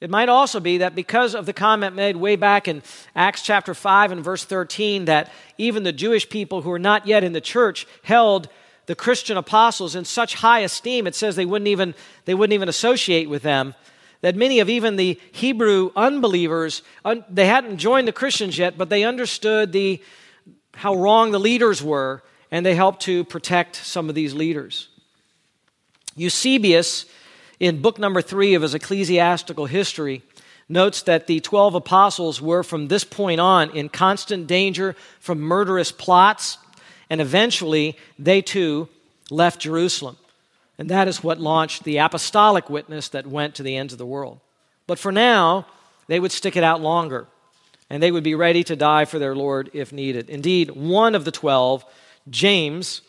[0.00, 2.82] It might also be that because of the comment made way back in
[3.14, 7.22] Acts chapter 5 and verse 13, that even the Jewish people who were not yet
[7.22, 8.48] in the church held
[8.86, 12.68] the Christian apostles in such high esteem, it says they wouldn't even, they wouldn't even
[12.68, 13.74] associate with them.
[14.22, 18.88] That many of even the Hebrew unbelievers, un, they hadn't joined the Christians yet, but
[18.88, 20.02] they understood the,
[20.74, 24.88] how wrong the leaders were, and they helped to protect some of these leaders.
[26.16, 27.06] Eusebius,
[27.58, 30.22] in book number three of his ecclesiastical history,
[30.68, 35.92] notes that the 12 apostles were from this point on in constant danger from murderous
[35.92, 36.58] plots,
[37.10, 38.88] and eventually they too
[39.30, 40.16] left Jerusalem.
[40.82, 44.04] And that is what launched the apostolic witness that went to the ends of the
[44.04, 44.40] world.
[44.88, 45.64] But for now,
[46.08, 47.28] they would stick it out longer
[47.88, 50.28] and they would be ready to die for their Lord if needed.
[50.28, 51.84] Indeed, one of the twelve,
[52.28, 53.00] James,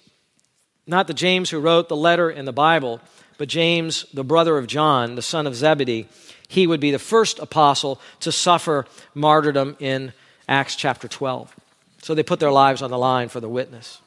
[0.86, 3.02] not the James who wrote the letter in the Bible,
[3.40, 6.08] but James, the brother of John, the son of Zebedee,
[6.48, 10.14] he would be the first apostle to suffer martyrdom in
[10.48, 11.56] Acts chapter 12.
[12.04, 14.00] So they put their lives on the line for the witness.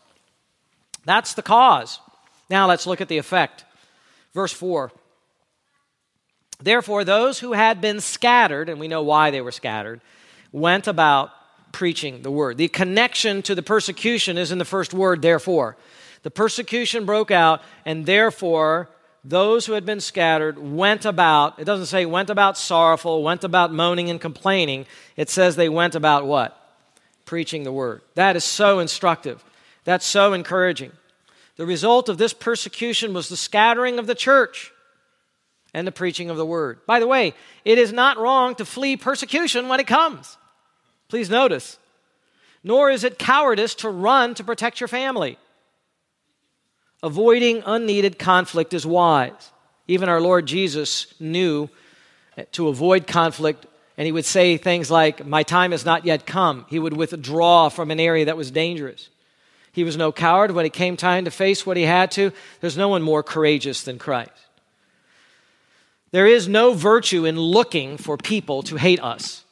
[1.04, 1.98] That's the cause.
[2.48, 3.64] Now let's look at the effect.
[4.34, 4.92] Verse 4.
[6.60, 10.00] Therefore, those who had been scattered, and we know why they were scattered,
[10.52, 11.30] went about
[11.72, 12.56] preaching the word.
[12.56, 15.76] The connection to the persecution is in the first word, therefore.
[16.22, 18.88] The persecution broke out, and therefore
[19.22, 23.72] those who had been scattered went about, it doesn't say went about sorrowful, went about
[23.72, 24.86] moaning and complaining.
[25.16, 26.56] It says they went about what?
[27.24, 28.02] Preaching the word.
[28.14, 29.44] That is so instructive.
[29.84, 30.92] That's so encouraging.
[31.56, 34.72] The result of this persecution was the scattering of the church
[35.72, 36.80] and the preaching of the word.
[36.86, 40.36] By the way, it is not wrong to flee persecution when it comes.
[41.08, 41.78] Please notice.
[42.62, 45.38] Nor is it cowardice to run to protect your family.
[47.02, 49.52] Avoiding unneeded conflict is wise.
[49.86, 51.68] Even our Lord Jesus knew
[52.52, 53.66] to avoid conflict,
[53.96, 56.66] and he would say things like, My time has not yet come.
[56.68, 59.08] He would withdraw from an area that was dangerous.
[59.76, 62.32] He was no coward when it came time to face what he had to.
[62.62, 64.30] There's no one more courageous than Christ.
[66.12, 69.44] There is no virtue in looking for people to hate us.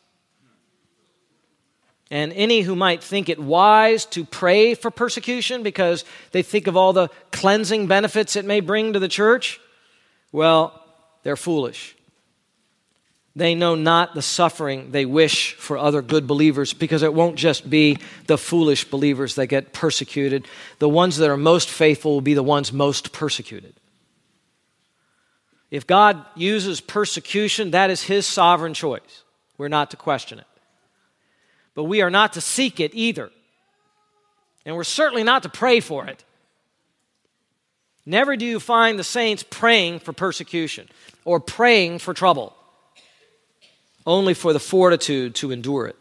[2.11, 6.75] And any who might think it wise to pray for persecution because they think of
[6.75, 9.61] all the cleansing benefits it may bring to the church,
[10.33, 10.83] well,
[11.23, 11.95] they're foolish.
[13.37, 17.69] They know not the suffering they wish for other good believers because it won't just
[17.69, 20.47] be the foolish believers that get persecuted.
[20.79, 23.75] The ones that are most faithful will be the ones most persecuted.
[25.71, 29.25] If God uses persecution, that is His sovereign choice.
[29.59, 30.47] We're not to question it
[31.75, 33.31] but we are not to seek it either.
[34.65, 36.25] And we're certainly not to pray for it.
[38.07, 40.89] Never do you find the saints praying for persecution
[41.25, 42.55] or praying for trouble,
[44.07, 45.97] only for the fortitude to endure it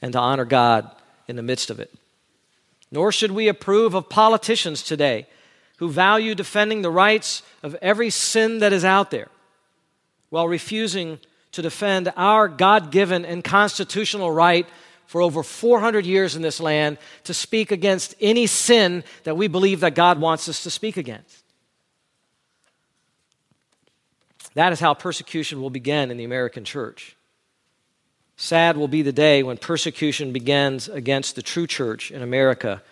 [0.00, 0.90] and to honor God
[1.28, 1.92] in the midst of it.
[2.90, 5.26] Nor should we approve of politicians today
[5.78, 9.28] who value defending the rights of every sin that is out there
[10.30, 11.18] while refusing
[11.52, 14.66] to defend our God given and constitutional right
[15.06, 19.80] for over 400 years in this land to speak against any sin that we believe
[19.80, 21.44] that God wants us to speak against.
[24.54, 27.16] That is how persecution will begin in the American church.
[28.36, 32.82] Sad will be the day when persecution begins against the true church in America,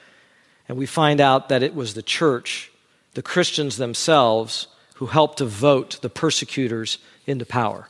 [0.69, 2.71] and we find out that it was the church,
[3.15, 7.89] the Christians themselves, who helped to vote the persecutors into power.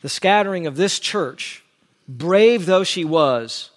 [0.00, 1.64] The scattering of this church
[2.08, 3.70] brave though she was,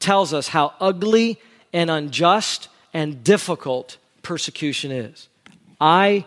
[0.00, 1.38] tells us how ugly
[1.72, 5.28] and unjust and difficult persecution is.
[5.80, 6.26] I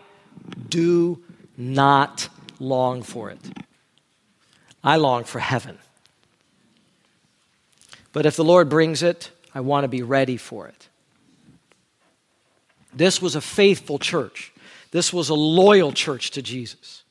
[0.68, 1.22] do
[1.56, 3.38] not long for it.
[4.82, 5.78] I long for heaven.
[8.12, 10.88] But if the Lord brings it, I want to be ready for it.
[12.94, 14.52] This was a faithful church.
[14.90, 17.02] This was a loyal church to Jesus.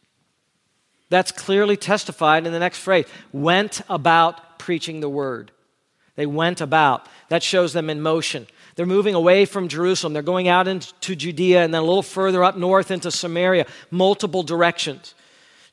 [1.09, 5.51] That's clearly testified in the next phrase went about preaching the word.
[6.15, 7.07] They went about.
[7.29, 8.47] That shows them in motion.
[8.75, 10.13] They're moving away from Jerusalem.
[10.13, 14.43] They're going out into Judea and then a little further up north into Samaria, multiple
[14.43, 15.13] directions.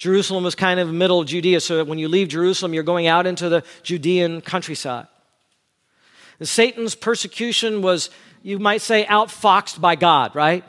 [0.05, 3.27] Jerusalem was kind of middle Judea, so that when you leave Jerusalem, you're going out
[3.27, 5.07] into the Judean countryside.
[6.39, 8.11] And Satan's persecution was,
[8.43, 10.63] you might say, outfoxed by God, right?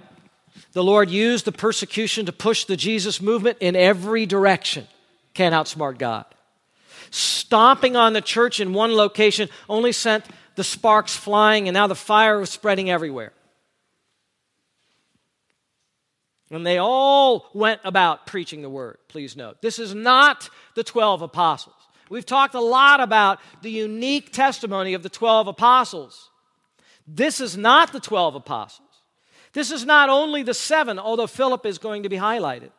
[0.72, 4.88] The Lord used the persecution to push the Jesus movement in every direction.
[5.34, 6.24] Can't outsmart God.
[7.12, 10.24] Stomping on the church in one location only sent
[10.56, 13.34] the sparks flying, and now the fire was spreading everywhere.
[16.52, 19.62] And they all went about preaching the word, please note.
[19.62, 21.76] This is not the 12 apostles.
[22.10, 26.30] We've talked a lot about the unique testimony of the 12 apostles.
[27.08, 28.82] This is not the 12 apostles.
[29.54, 32.72] This is not only the seven, although Philip is going to be highlighted.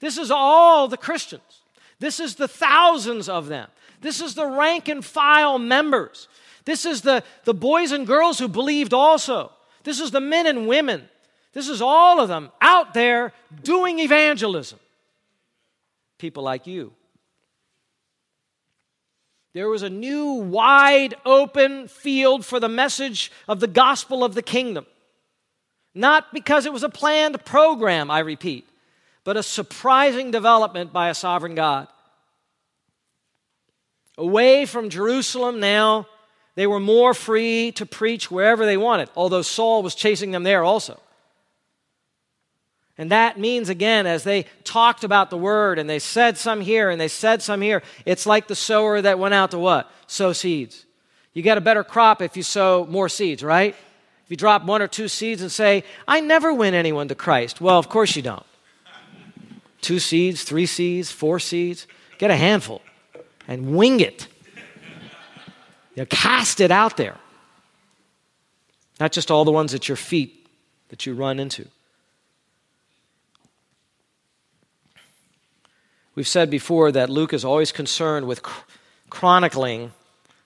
[0.00, 1.62] This is all the Christians.
[2.00, 3.68] This is the thousands of them.
[4.00, 6.28] This is the rank and file members.
[6.64, 9.52] This is the, the boys and girls who believed also.
[9.84, 11.08] This is the men and women.
[11.52, 13.32] This is all of them out there
[13.62, 14.78] doing evangelism.
[16.18, 16.92] People like you.
[19.54, 24.42] There was a new, wide open field for the message of the gospel of the
[24.42, 24.86] kingdom.
[25.94, 28.68] Not because it was a planned program, I repeat,
[29.24, 31.88] but a surprising development by a sovereign God.
[34.16, 36.06] Away from Jerusalem now,
[36.54, 40.62] they were more free to preach wherever they wanted, although Saul was chasing them there
[40.62, 41.00] also.
[42.98, 46.90] And that means, again, as they talked about the word and they said some here
[46.90, 49.88] and they said some here, it's like the sower that went out to what?
[50.08, 50.84] Sow seeds.
[51.32, 53.76] You get a better crop if you sow more seeds, right?
[54.24, 57.60] If you drop one or two seeds and say, I never win anyone to Christ.
[57.60, 58.44] Well, of course you don't.
[59.80, 61.86] Two seeds, three seeds, four seeds.
[62.18, 62.82] Get a handful
[63.46, 64.26] and wing it.
[65.94, 67.16] You know, cast it out there.
[68.98, 70.48] Not just all the ones at your feet
[70.88, 71.68] that you run into.
[76.18, 78.42] We've said before that Luke is always concerned with
[79.08, 79.92] chronicling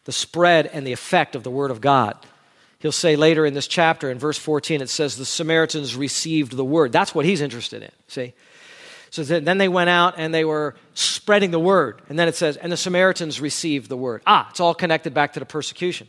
[0.05, 2.15] the spread and the effect of the Word of God.
[2.81, 6.65] He'll say later in this chapter, in verse 14, it says, The Samaritans received the
[6.65, 6.93] Word.
[6.93, 8.35] That's what he's interested in, see?
[9.09, 12.03] So then they went out and they were spreading the Word.
[12.11, 14.21] And then it says, And the Samaritans received the Word.
[14.27, 16.07] Ah, it's all connected back to the persecution.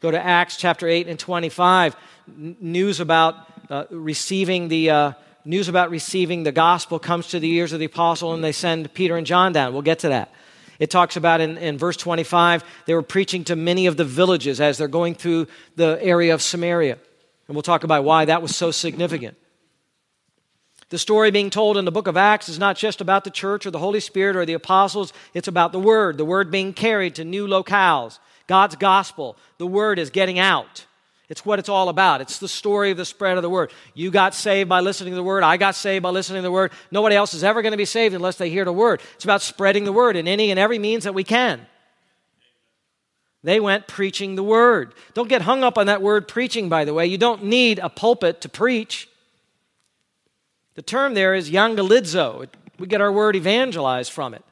[0.00, 1.94] Go to Acts chapter 8 and 25.
[2.34, 4.88] news about uh, receiving the.
[4.88, 5.12] Uh,
[5.46, 8.92] news about receiving the gospel comes to the ears of the apostle and they send
[8.94, 9.72] Peter and John down.
[9.72, 10.32] We'll get to that.
[10.78, 14.60] It talks about in, in verse 25, they were preaching to many of the villages
[14.60, 16.98] as they're going through the area of Samaria.
[17.48, 19.36] And we'll talk about why that was so significant.
[20.88, 23.66] The story being told in the book of Acts is not just about the church
[23.66, 27.16] or the Holy Spirit or the apostles, it's about the word, the word being carried
[27.16, 28.18] to new locales.
[28.46, 30.85] God's gospel, the word is getting out.
[31.28, 32.20] It's what it's all about.
[32.20, 33.72] It's the story of the spread of the word.
[33.94, 35.42] You got saved by listening to the word.
[35.42, 36.70] I got saved by listening to the word.
[36.92, 39.00] Nobody else is ever going to be saved unless they hear the word.
[39.14, 41.66] It's about spreading the word in any and every means that we can.
[43.42, 44.94] They went preaching the word.
[45.14, 47.06] Don't get hung up on that word preaching, by the way.
[47.06, 49.08] You don't need a pulpit to preach.
[50.74, 52.48] The term there is evangelizo.
[52.78, 54.44] We get our word evangelize from it.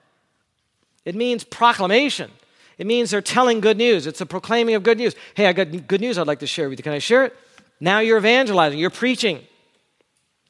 [1.04, 2.30] It means proclamation.
[2.78, 4.06] It means they're telling good news.
[4.06, 5.14] It's a proclaiming of good news.
[5.34, 6.82] Hey, I got good news I'd like to share with you.
[6.82, 7.36] Can I share it?
[7.80, 9.40] Now you're evangelizing, you're preaching.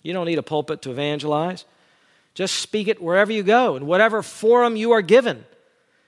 [0.03, 1.65] You don't need a pulpit to evangelize.
[2.35, 5.45] Just speak it wherever you go, in whatever forum you are given,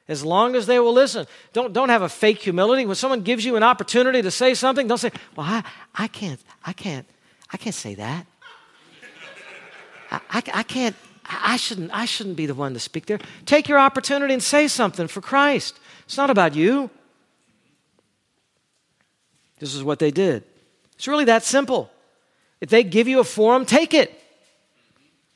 [0.09, 1.27] as long as they will listen.
[1.53, 2.85] Don't, don't have a fake humility.
[2.85, 5.65] When someone gives you an opportunity to say something, don't say, Well, I,
[5.95, 7.07] I can't, I can't,
[7.53, 8.27] I can't say that.
[10.11, 13.19] I, I, I can't, I shouldn't, I shouldn't be the one to speak there.
[13.47, 15.79] Take your opportunity and say something for Christ.
[16.07, 16.89] It's not about you.
[19.59, 20.45] This is what they did.
[20.95, 21.91] It's really that simple.
[22.61, 24.19] If they give you a forum, take it.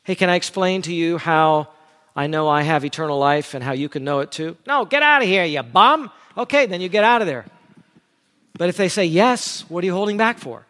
[0.05, 1.69] Hey, can I explain to you how
[2.17, 4.57] I know I have eternal life and how you can know it too?
[4.67, 6.11] No, get out of here, you bum.
[6.37, 7.45] Okay, then you get out of there.
[8.57, 10.67] But if they say yes, what are you holding back for?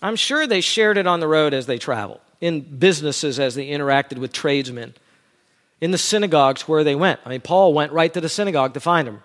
[0.00, 3.68] I'm sure they shared it on the road as they traveled, in businesses as they
[3.68, 4.94] interacted with tradesmen
[5.80, 7.20] in the synagogues where they went.
[7.24, 9.22] I mean, Paul went right to the synagogue to find them.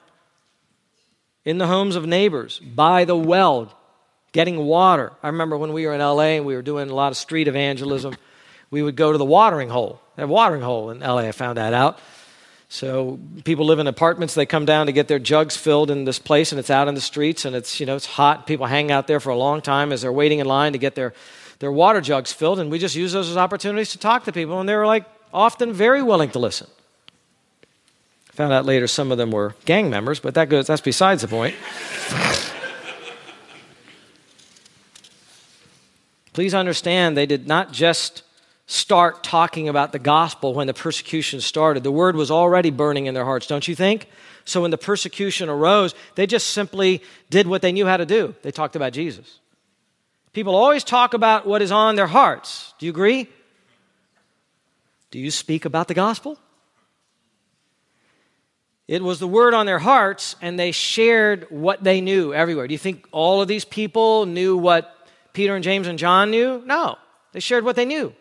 [1.45, 3.78] In the homes of neighbors, by the well,
[4.32, 5.12] getting water.
[5.22, 7.47] I remember when we were in LA and we were doing a lot of street
[7.47, 8.16] evangelism,
[8.72, 10.01] we would go to the watering hole.
[10.18, 11.99] A watering hole in LA, I found that out.
[12.70, 16.18] So people live in apartments, they come down to get their jugs filled in this
[16.18, 18.47] place and it's out in the streets and it's, you know, it's hot.
[18.47, 20.95] People hang out there for a long time as they're waiting in line to get
[20.95, 21.14] their,
[21.60, 24.60] their water jugs filled and we just use those as opportunities to talk to people
[24.60, 26.68] and they were like often very willing to listen.
[28.34, 31.28] Found out later some of them were gang members, but that goes, that's besides the
[31.28, 31.56] point.
[36.34, 38.24] Please understand, they did not just
[38.66, 41.84] start talking about the gospel when the persecution started.
[41.84, 44.08] The word was already burning in their hearts, don't you think?
[44.46, 48.34] So when the persecution arose, they just simply did what they knew how to do.
[48.42, 49.40] They talked about Jesus.
[50.34, 52.74] People always talk about what is on their hearts.
[52.80, 53.30] Do you agree?
[55.14, 56.39] Do you speak about the gospel?
[58.88, 62.68] It was the word on their hearts, and they shared what they knew everywhere.
[62.68, 64.91] Do you think all of these people knew what
[65.32, 66.64] Peter and James and John knew?
[66.66, 66.97] No.
[67.32, 68.11] They shared what they knew.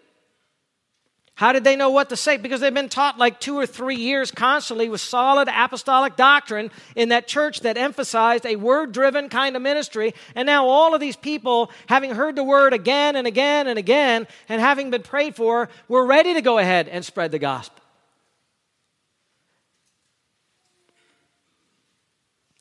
[1.35, 2.37] How did they know what to say?
[2.37, 7.09] Because they've been taught like two or three years constantly with solid apostolic doctrine in
[7.09, 10.15] that church that emphasized a word driven kind of ministry.
[10.35, 14.27] And now all of these people, having heard the word again and again and again,
[14.49, 17.83] and having been prayed for, were ready to go ahead and spread the gospel.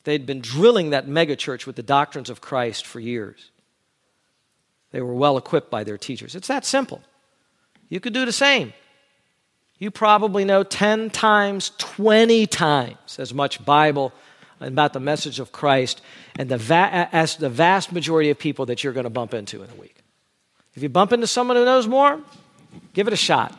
[0.06, 3.52] They'd been drilling that megachurch with the doctrines of Christ for years.
[4.92, 6.36] They were well equipped by their teachers.
[6.36, 7.04] It's that simple.
[7.92, 8.72] You could do the same.
[9.78, 14.14] You probably know 10 times, 20 times as much Bible
[14.62, 16.02] about the message of Christ
[16.38, 19.62] and the va- as the vast majority of people that you're going to bump into
[19.62, 19.98] in a week.
[20.74, 22.22] If you bump into someone who knows more,
[22.94, 23.52] give it a shot.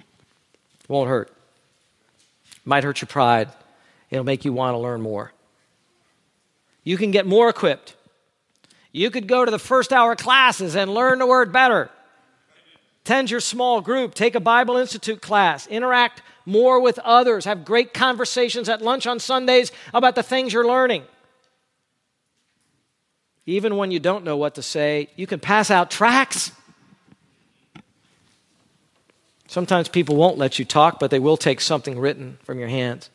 [0.00, 1.28] It won't hurt.
[1.28, 3.48] It might hurt your pride.
[4.10, 5.32] It'll make you want to learn more.
[6.82, 7.94] You can get more equipped
[8.90, 11.90] You could go to the first hour classes and learn the word better.
[13.04, 17.92] Attend your small group, take a Bible Institute class, interact more with others, have great
[17.92, 21.02] conversations at lunch on Sundays about the things you're learning.
[23.44, 26.52] Even when you don't know what to say, you can pass out tracts.
[29.48, 33.10] Sometimes people won't let you talk, but they will take something written from your hands.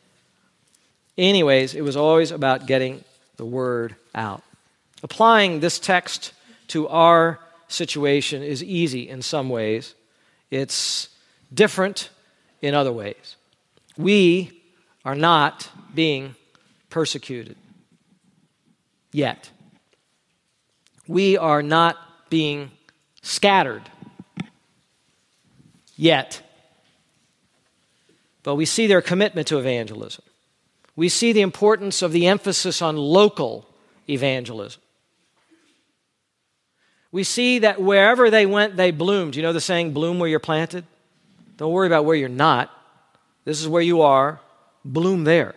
[1.16, 3.04] Anyways, it was always about getting
[3.38, 4.42] the word out.
[5.02, 6.32] Applying this text
[6.68, 9.94] to our situation is easy in some ways,
[10.50, 11.08] it's
[11.52, 12.10] different
[12.60, 13.36] in other ways.
[13.96, 14.62] We
[15.04, 16.34] are not being
[16.90, 17.56] persecuted
[19.12, 19.50] yet.
[21.06, 21.96] We are not
[22.28, 22.70] being
[23.22, 23.88] scattered
[25.96, 26.42] yet.
[28.42, 30.24] But we see their commitment to evangelism.
[30.96, 33.66] We see the importance of the emphasis on local
[34.08, 34.80] evangelism.
[37.10, 39.34] We see that wherever they went, they bloomed.
[39.34, 40.84] You know the saying, bloom where you're planted?
[41.56, 42.70] Don't worry about where you're not.
[43.44, 44.40] This is where you are.
[44.84, 45.54] Bloom there.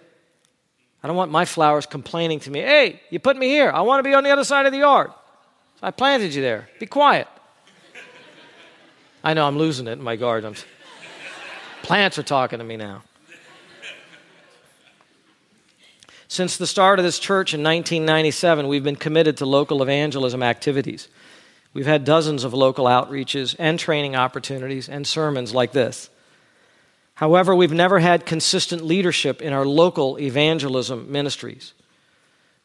[1.03, 3.71] I don't want my flowers complaining to me, hey, you put me here.
[3.71, 5.11] I want to be on the other side of the yard.
[5.81, 6.69] I planted you there.
[6.79, 7.27] Be quiet.
[9.23, 10.55] I know I'm losing it in my garden.
[11.83, 13.03] Plants are talking to me now.
[16.27, 21.09] Since the start of this church in 1997, we've been committed to local evangelism activities.
[21.73, 26.09] We've had dozens of local outreaches and training opportunities and sermons like this.
[27.13, 31.73] However, we've never had consistent leadership in our local evangelism ministries.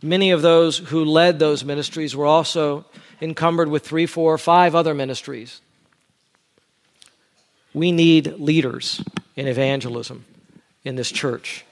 [0.03, 2.87] Many of those who led those ministries were also
[3.21, 5.61] encumbered with three, four, five other ministries.
[7.75, 9.05] We need leaders
[9.37, 10.25] in evangelism
[10.85, 11.66] in this church.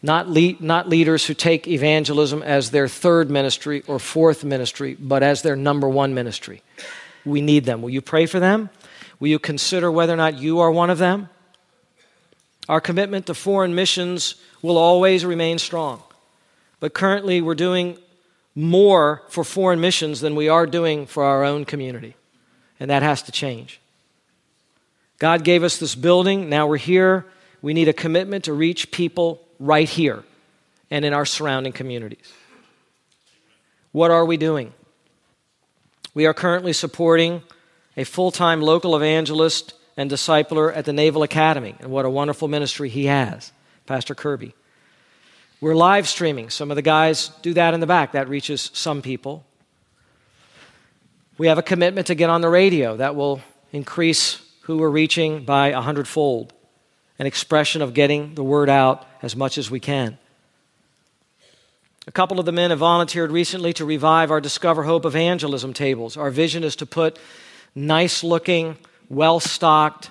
[0.00, 0.28] Not,
[0.60, 5.56] not leaders who take evangelism as their third ministry or fourth ministry, but as their
[5.56, 6.62] number one ministry.
[7.24, 7.82] We need them.
[7.82, 8.70] Will you pray for them?
[9.18, 11.28] Will you consider whether or not you are one of them?
[12.68, 16.02] Our commitment to foreign missions will always remain strong.
[16.80, 17.98] But currently, we're doing
[18.54, 22.14] more for foreign missions than we are doing for our own community.
[22.78, 23.80] And that has to change.
[25.18, 26.48] God gave us this building.
[26.48, 27.26] Now we're here.
[27.62, 30.24] We need a commitment to reach people right here
[30.90, 32.32] and in our surrounding communities.
[33.92, 34.72] What are we doing?
[36.14, 37.42] We are currently supporting
[37.96, 42.48] a full time local evangelist and discipler at the Naval Academy, and what a wonderful
[42.48, 43.52] ministry he has,
[43.86, 44.54] Pastor Kirby.
[45.60, 46.50] We're live streaming.
[46.50, 48.12] Some of the guys do that in the back.
[48.12, 49.44] That reaches some people.
[51.36, 53.40] We have a commitment to get on the radio that will
[53.72, 56.52] increase who we're reaching by a hundredfold
[57.18, 60.18] an expression of getting the word out as much as we can.
[62.06, 66.16] A couple of the men have volunteered recently to revive our Discover Hope evangelism tables.
[66.16, 67.18] Our vision is to put
[67.74, 68.78] nice looking,
[69.10, 70.10] well stocked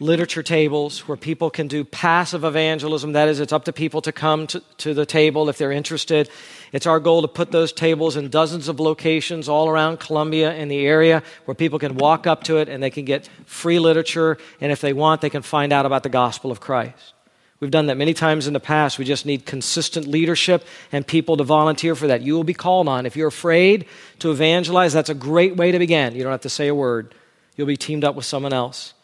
[0.00, 3.12] literature tables where people can do passive evangelism.
[3.12, 6.30] That is, it's up to people to come to, to the table if they're interested
[6.72, 10.70] it's our goal to put those tables in dozens of locations all around Columbia and
[10.70, 14.38] the area where people can walk up to it and they can get free literature.
[14.60, 17.14] And if they want, they can find out about the gospel of Christ.
[17.60, 18.98] We've done that many times in the past.
[18.98, 22.22] We just need consistent leadership and people to volunteer for that.
[22.22, 23.04] You will be called on.
[23.04, 23.86] If you're afraid
[24.20, 26.14] to evangelize, that's a great way to begin.
[26.14, 27.14] You don't have to say a word,
[27.56, 28.94] you'll be teamed up with someone else.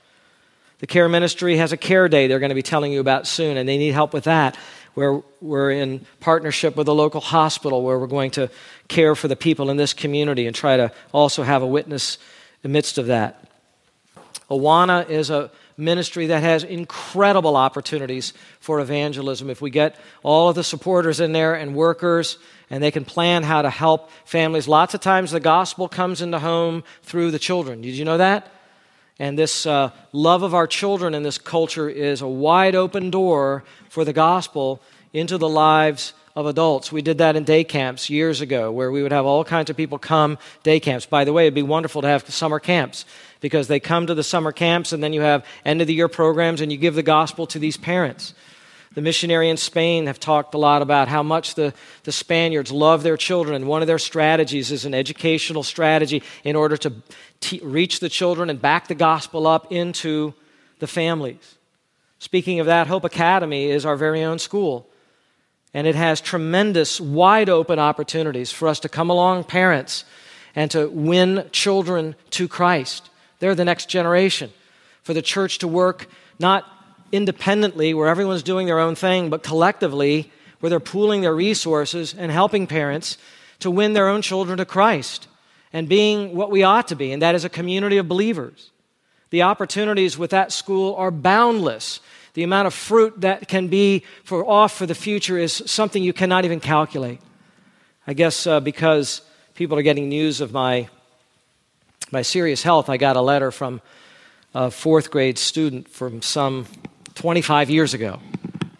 [0.80, 3.56] The care ministry has a care day they're going to be telling you about soon,
[3.56, 4.56] and they need help with that
[4.94, 8.48] where we're in partnership with a local hospital where we're going to
[8.88, 12.18] care for the people in this community and try to also have a witness
[12.62, 13.44] amidst of that.
[14.48, 19.50] Awana is a ministry that has incredible opportunities for evangelism.
[19.50, 22.38] If we get all of the supporters in there and workers,
[22.70, 24.68] and they can plan how to help families.
[24.68, 27.82] Lots of times the gospel comes into home through the children.
[27.82, 28.50] Did you know that?
[29.18, 33.62] And this uh, love of our children in this culture is a wide open door
[33.88, 34.80] for the gospel
[35.12, 36.90] into the lives of adults.
[36.90, 39.76] We did that in day camps years ago, where we would have all kinds of
[39.76, 41.06] people come day camps.
[41.06, 43.04] By the way, it'd be wonderful to have summer camps
[43.40, 46.08] because they come to the summer camps and then you have end of the year
[46.08, 48.34] programs and you give the gospel to these parents.
[48.94, 51.74] The missionary in Spain have talked a lot about how much the,
[52.04, 53.66] the Spaniards love their children.
[53.66, 56.92] One of their strategies is an educational strategy in order to
[57.62, 60.32] reach the children and back the gospel up into
[60.78, 61.56] the families.
[62.20, 64.88] Speaking of that, Hope Academy is our very own school.
[65.74, 70.04] And it has tremendous, wide open opportunities for us to come along, parents,
[70.54, 73.10] and to win children to Christ.
[73.40, 74.52] They're the next generation.
[75.02, 76.06] For the church to work
[76.38, 76.64] not
[77.14, 82.32] independently, where everyone's doing their own thing, but collectively, where they're pooling their resources and
[82.32, 83.18] helping parents
[83.60, 85.28] to win their own children to Christ
[85.72, 88.70] and being what we ought to be, and that is a community of believers.
[89.30, 92.00] The opportunities with that school are boundless.
[92.34, 96.12] The amount of fruit that can be for off for the future is something you
[96.12, 97.20] cannot even calculate.
[98.06, 99.22] I guess uh, because
[99.54, 100.88] people are getting news of my,
[102.10, 103.80] my serious health, I got a letter from
[104.54, 106.66] a fourth grade student from some
[107.14, 108.20] 25 years ago.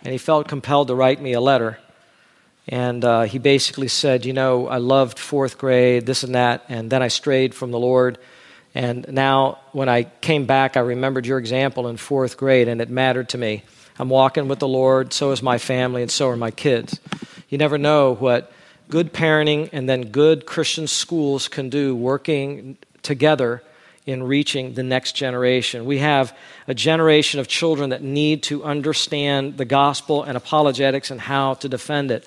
[0.03, 1.79] And he felt compelled to write me a letter.
[2.69, 6.91] And uh, he basically said, You know, I loved fourth grade, this and that, and
[6.91, 8.19] then I strayed from the Lord.
[8.75, 12.91] And now, when I came back, I remembered your example in fourth grade, and it
[12.91, 13.63] mattered to me.
[13.99, 16.99] I'm walking with the Lord, so is my family, and so are my kids.
[17.49, 18.51] You never know what
[18.89, 23.63] good parenting and then good Christian schools can do working together
[24.07, 25.85] in reaching the next generation.
[25.85, 26.37] We have
[26.69, 31.69] a generation of children that need to understand the gospel and apologetics and how to
[31.69, 32.27] defend it.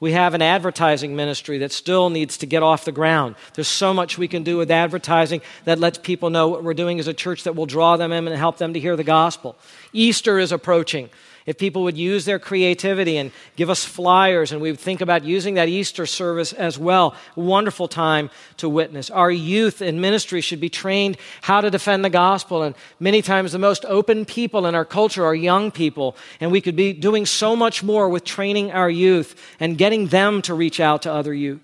[0.00, 3.34] We have an advertising ministry that still needs to get off the ground.
[3.54, 7.00] There's so much we can do with advertising that lets people know what we're doing
[7.00, 9.56] as a church that will draw them in and help them to hear the gospel.
[9.92, 11.10] Easter is approaching
[11.48, 15.24] if people would use their creativity and give us flyers and we would think about
[15.24, 17.16] using that Easter service as well.
[17.36, 18.28] Wonderful time
[18.58, 19.08] to witness.
[19.08, 22.62] Our youth in ministry should be trained how to defend the gospel.
[22.62, 26.16] And many times the most open people in our culture are young people.
[26.38, 30.42] And we could be doing so much more with training our youth and getting them
[30.42, 31.60] to reach out to other youth.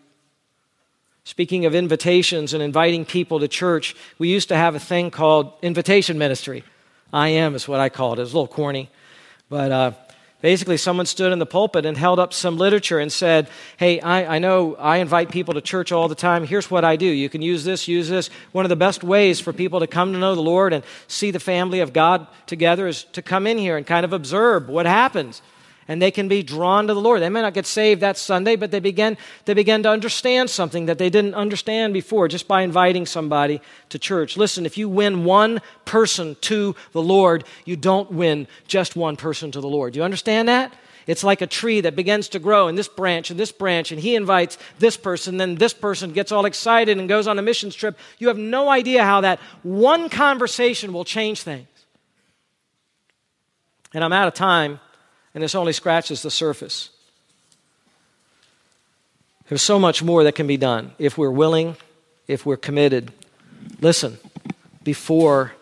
[1.24, 5.52] Speaking of invitations and inviting people to church, we used to have a thing called
[5.60, 6.64] invitation ministry.
[7.12, 8.22] I am is what I called it.
[8.22, 8.88] It was a little corny.
[9.48, 9.92] But uh,
[10.40, 14.36] basically, someone stood in the pulpit and held up some literature and said, Hey, I,
[14.36, 16.46] I know I invite people to church all the time.
[16.46, 17.06] Here's what I do.
[17.06, 18.30] You can use this, use this.
[18.52, 21.30] One of the best ways for people to come to know the Lord and see
[21.30, 24.86] the family of God together is to come in here and kind of observe what
[24.86, 25.42] happens
[25.88, 27.20] and they can be drawn to the Lord.
[27.20, 30.86] They may not get saved that Sunday, but they begin, they begin to understand something
[30.86, 33.60] that they didn't understand before just by inviting somebody
[33.90, 34.36] to church.
[34.36, 39.50] Listen, if you win one person to the Lord, you don't win just one person
[39.52, 39.92] to the Lord.
[39.92, 40.74] Do you understand that?
[41.06, 44.00] It's like a tree that begins to grow in this branch and this branch, and
[44.00, 47.74] he invites this person, then this person gets all excited and goes on a missions
[47.74, 47.98] trip.
[48.18, 51.68] You have no idea how that one conversation will change things.
[53.92, 54.80] And I'm out of time
[55.34, 56.90] and this only scratches the surface.
[59.48, 61.76] There's so much more that can be done if we're willing,
[62.26, 63.12] if we're committed.
[63.80, 64.18] Listen,
[64.82, 65.52] before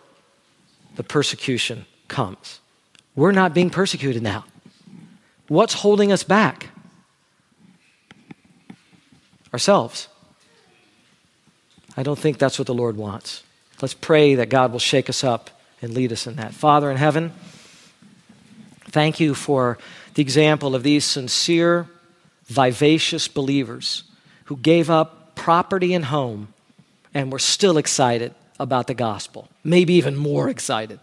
[0.95, 2.59] the persecution comes.
[3.15, 4.45] We're not being persecuted now.
[5.47, 6.69] What's holding us back?
[9.51, 10.07] Ourselves.
[11.95, 13.43] I don't think that's what the Lord wants.
[13.81, 15.49] Let's pray that God will shake us up
[15.81, 16.53] and lead us in that.
[16.53, 17.33] Father in heaven,
[18.93, 19.79] Thank you for
[20.13, 21.87] the example of these sincere,
[22.45, 24.03] vivacious believers
[24.45, 26.53] who gave up property and home
[27.11, 30.99] and were still excited about the gospel, maybe even more excited.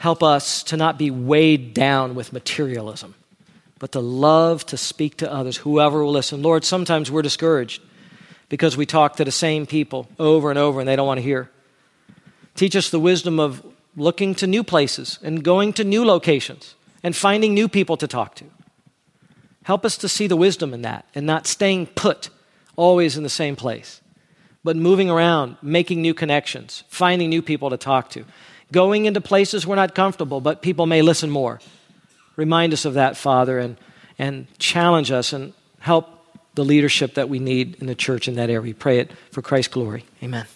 [0.00, 3.14] Help us to not be weighed down with materialism,
[3.78, 6.42] but to love to speak to others, whoever will listen.
[6.42, 7.80] Lord, sometimes we're discouraged
[8.50, 11.22] because we talk to the same people over and over and they don't want to
[11.22, 11.48] hear.
[12.54, 13.64] Teach us the wisdom of
[13.96, 18.34] looking to new places and going to new locations and finding new people to talk
[18.36, 18.44] to.
[19.64, 22.28] Help us to see the wisdom in that and not staying put
[22.76, 24.00] always in the same place,
[24.62, 28.24] but moving around, making new connections, finding new people to talk to,
[28.70, 31.60] going into places we're not comfortable, but people may listen more.
[32.36, 33.76] Remind us of that, Father, and,
[34.18, 36.08] and challenge us and help
[36.54, 38.60] the leadership that we need in the church in that area.
[38.60, 40.04] We pray it for Christ's glory.
[40.22, 40.46] Amen.